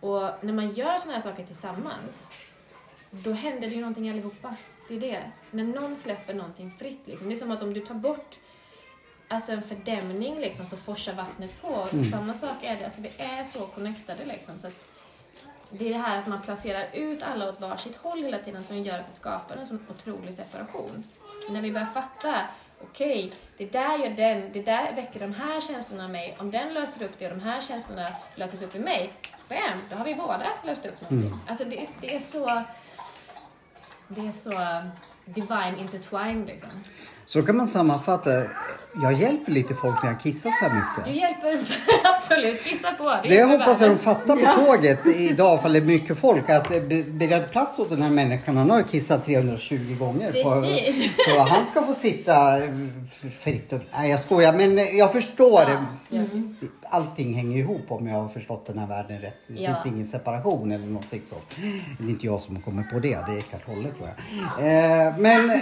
[0.00, 2.34] Och när man gör sådana här saker tillsammans,
[3.10, 4.56] då händer det ju någonting allihopa.
[4.88, 5.30] Det är det.
[5.50, 7.28] När någon släpper någonting fritt, liksom.
[7.28, 8.38] det är som att om du tar bort
[9.28, 11.88] alltså en fördämning liksom, så forsar vattnet på.
[12.10, 12.84] Samma sak är det.
[12.84, 14.58] Alltså, vi är så connectade liksom.
[14.60, 14.74] Så att
[15.70, 18.78] det är det här att man placerar ut alla åt varsitt håll hela tiden som
[18.78, 21.04] gör att det skapar en sån otrolig separation.
[21.50, 22.34] När vi börjar fatta,
[22.80, 26.36] okej, det där gör den, det där väcker de här känslorna i mig.
[26.40, 29.12] Om den löser upp det och de här känslorna löses upp i mig,
[29.48, 31.40] bam, då har vi båda löst upp någonting.
[31.48, 32.62] Alltså det är, det är så,
[34.08, 34.82] det är så
[35.24, 36.70] divine intertwined liksom.
[37.28, 38.30] Så kan man sammanfatta,
[39.02, 41.04] jag hjälper lite folk när jag kissar så här mycket.
[41.14, 41.74] Du hjälper
[42.16, 43.04] absolut, kissa på.
[43.04, 46.50] Det jag hjälper hoppas att de fattar på tåget idag, för det är mycket folk,
[46.50, 48.56] att det be- bered plats åt den här människan.
[48.56, 50.42] Han har kissat 320 gånger.
[50.44, 51.10] På, Precis.
[51.34, 52.70] så han ska få sitta eh,
[53.40, 53.72] fritt.
[53.92, 55.62] Nej, jag skojar, men jag förstår.
[55.62, 56.22] Ja, ja.
[56.90, 59.36] Allting hänger ihop om jag har förstått den här världen rätt.
[59.46, 59.74] Det Ja.
[59.82, 61.34] finns ingen separation eller någonting så.
[61.98, 64.08] Det är inte jag som kommit på det, det är Eckart Tolle tror
[64.58, 65.06] jag.
[65.08, 65.60] Eh, men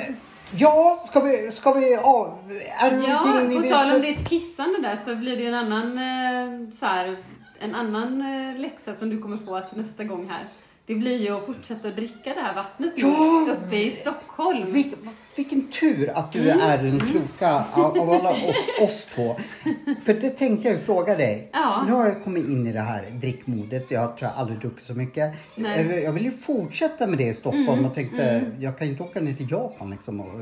[0.54, 2.38] ja, ska vi, ska vi, ja,
[2.78, 5.46] är det Ja, någonting ni på vill tal om ditt kissande där så blir det
[5.46, 7.16] en annan, eh, så här,
[7.58, 10.48] en annan eh, läxa som du kommer få till nästa gång här.
[10.86, 13.46] Det blir ju att fortsätta dricka det här vattnet Ja!
[13.50, 14.72] uppe i Stockholm.
[14.72, 14.94] Vilk,
[15.36, 19.36] vilken tur att du är den kloka av, av alla oss, oss två.
[20.04, 21.50] För det tänkte jag fråga dig.
[21.52, 21.84] Ja.
[21.86, 23.90] Nu har jag kommit in i det här drickmodet.
[23.90, 25.34] Jag tror jag aldrig druckit så mycket.
[25.54, 25.80] Nej.
[25.80, 26.02] Mm.
[26.02, 29.20] Jag, vill ju fortsätta med det i Stockholm och tänkte jag kan ju inte åka
[29.20, 30.40] ner till Japan liksom och, och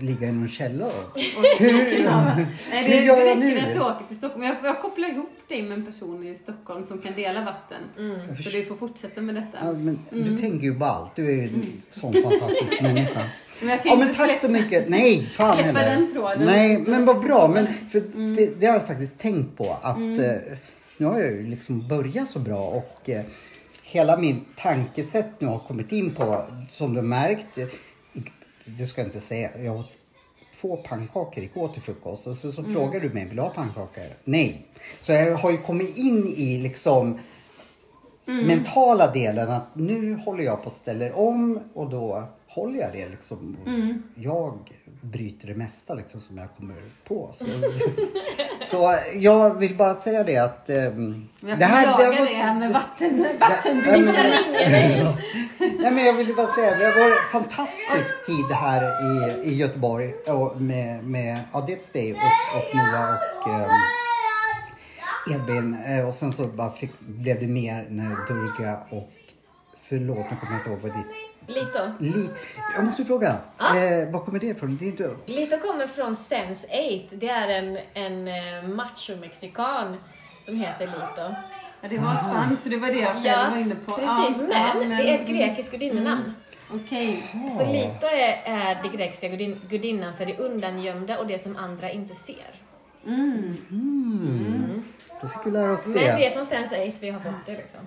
[0.00, 0.90] ligga i någon källare.
[1.58, 3.80] Hur, Nej, det, hur gör det jag räcker att nu?
[3.80, 4.42] åka till Stockholm.
[4.44, 7.82] Jag, jag kopplar ihop dig med en person i Stockholm som kan dela vatten.
[8.42, 9.58] Så du får fortsätta med detta.
[9.66, 10.36] Ja, men Du Mm.
[10.36, 11.16] tänker ju på allt.
[11.16, 13.20] Du är ju en sån fantastisk människa.
[13.60, 14.88] Men jag kan Ja men tack släppa- så mycket.
[14.88, 15.96] Nej, fan släppa heller.
[15.96, 16.46] den tråden.
[16.46, 17.48] Nej, men vad bra.
[17.54, 18.36] Men för Mm.
[18.36, 20.56] det, det har jag faktiskt tänkt på att eh,
[20.96, 23.20] nu har jag ju liksom börjat så bra och eh,
[23.82, 27.66] hela min tankesätt nu har kommit in på, som du märkt, eh,
[28.78, 29.92] det ska jag inte säga, jag åt
[30.60, 32.74] två pannkakor igår till frukost och så, så Mm.
[32.74, 34.02] frågar du mig, vill du ha pannkakor?
[34.24, 34.66] Nej.
[35.00, 37.18] Så jag har ju kommit in i liksom
[38.26, 38.46] Mm.
[38.46, 43.08] mentala delen att nu håller jag på att ställa om och då håller jag det
[43.08, 43.56] liksom.
[43.66, 44.02] Mm.
[44.14, 44.58] Jag
[45.10, 46.76] bryter det mesta liksom som jag kommer
[47.08, 47.32] på.
[47.38, 47.44] Så,
[48.64, 52.54] så jag vill bara säga det att ehm, Jag det här, har det varit- här
[52.54, 53.26] med vatten,
[53.86, 54.04] men-
[55.80, 59.54] Nej men jag vill bara säga det har varit en fantastisk tid här i, i
[59.54, 62.18] Göteborg och med, med ja, dels dig och,
[62.58, 63.70] och Moa och ehm,
[65.34, 65.76] Edvin.
[65.86, 69.10] Eh, Och sen så bara fick, blev det mer när Durga och
[69.88, 71.06] förlåt nu kommer jag inte ihåg vad ditt
[71.48, 71.92] Lito.
[71.98, 72.28] li,
[72.76, 73.28] Jag måste fråga,
[73.58, 74.76] eh, var kommer det ifrån?
[74.76, 77.16] Det är inte, Lito kommer från Sense 8.
[77.16, 79.96] Det är en, en eh, macho-mexikan
[80.44, 81.34] som heter Lito.
[81.80, 83.92] Ja, det var spanskt, det var det jag själv var inne på.
[83.92, 84.36] precis.
[84.50, 86.34] Ja, men, ja, det är ett grekiskt gudinnenamn.
[86.70, 87.22] Okej.
[87.58, 91.90] Så Lito är, är det grekiska gudin, gudinnan för det undangömda och det som andra
[91.90, 92.54] inte ser.
[95.20, 96.26] Då fick vi lära oss Men det det.
[96.26, 97.80] är från Sense 8 vi har fått det liksom.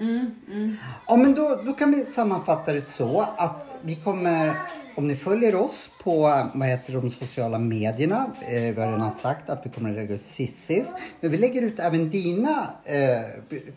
[1.08, 4.54] Ja men då, då kan vi sammanfatta det så att vi kommer,
[4.96, 6.22] om ni följer oss på
[6.54, 10.16] vad heter de sociala medierna, eh, vi har redan sagt att vi kommer att lägga
[10.16, 10.96] ut Sissis.
[11.20, 12.98] Men vi lägger ut även dina eh,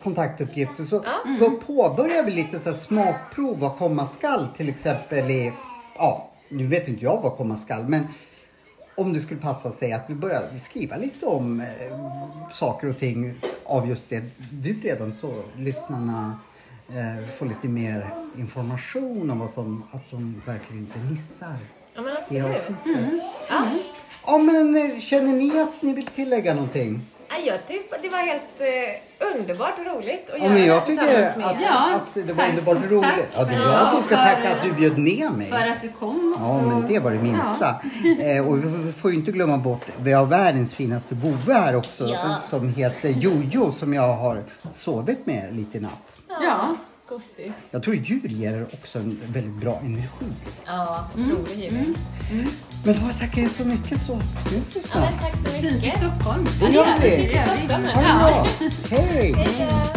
[0.02, 0.84] kontaktuppgifter.
[0.84, 1.04] Så
[1.40, 5.52] då påbörjar vi lite så här smakprov vad komma skall till exempel i,
[5.98, 8.06] ja nu vet inte jag vad komma skall men
[8.96, 11.66] om det skulle passa sig att vi börjar skriva lite om eh,
[12.52, 13.34] saker och ting
[13.64, 14.22] av just det
[14.52, 16.38] du redan så lyssnarna
[16.88, 21.56] eh, får lite mer information om vad som, att de verkligen inte missar
[21.94, 22.44] Ja men absolut.
[22.44, 23.22] avsnittet.
[23.50, 23.66] Ja.
[24.26, 27.00] Ja men eh, känner ni att ni vill tillägga någonting?
[27.28, 30.66] Ja, Jag tyckte det var helt eh, underbart och roligt att Ja göra men det
[30.66, 31.66] jag här tycker tillsammans att, med er.
[31.66, 33.02] Ja, att det var tack, underbart stort roligt.
[33.02, 33.28] tack.
[33.36, 35.50] Ja, det är Ja, jag som ska för- tacka att du bjöd ner mig.
[35.50, 36.44] För att du kom också.
[36.44, 37.76] Ja, men det var det minsta.
[38.20, 42.08] Eh, och vi får ju inte glömma bort, vi har världens finaste vovve här också
[42.08, 42.36] Ja.
[42.50, 46.16] som heter Jojo som jag har sovit med lite i natt.
[46.28, 46.74] Ja.
[47.08, 47.52] Gossis.
[47.70, 50.26] Jag tror djur ger också en väldigt bra energi.
[50.66, 51.94] Ja, otrolig mm.
[52.84, 54.20] Men då tackar jag så mycket så
[54.50, 55.10] syns vi Ja, snart.
[55.10, 55.98] men tack så Syns i mycket.
[55.98, 56.46] Stockholm.
[56.60, 56.66] Vi.
[56.66, 57.32] det gör vi.
[57.92, 58.46] Ha det bra.
[58.90, 59.34] Hej!
[59.36, 59.93] Hej.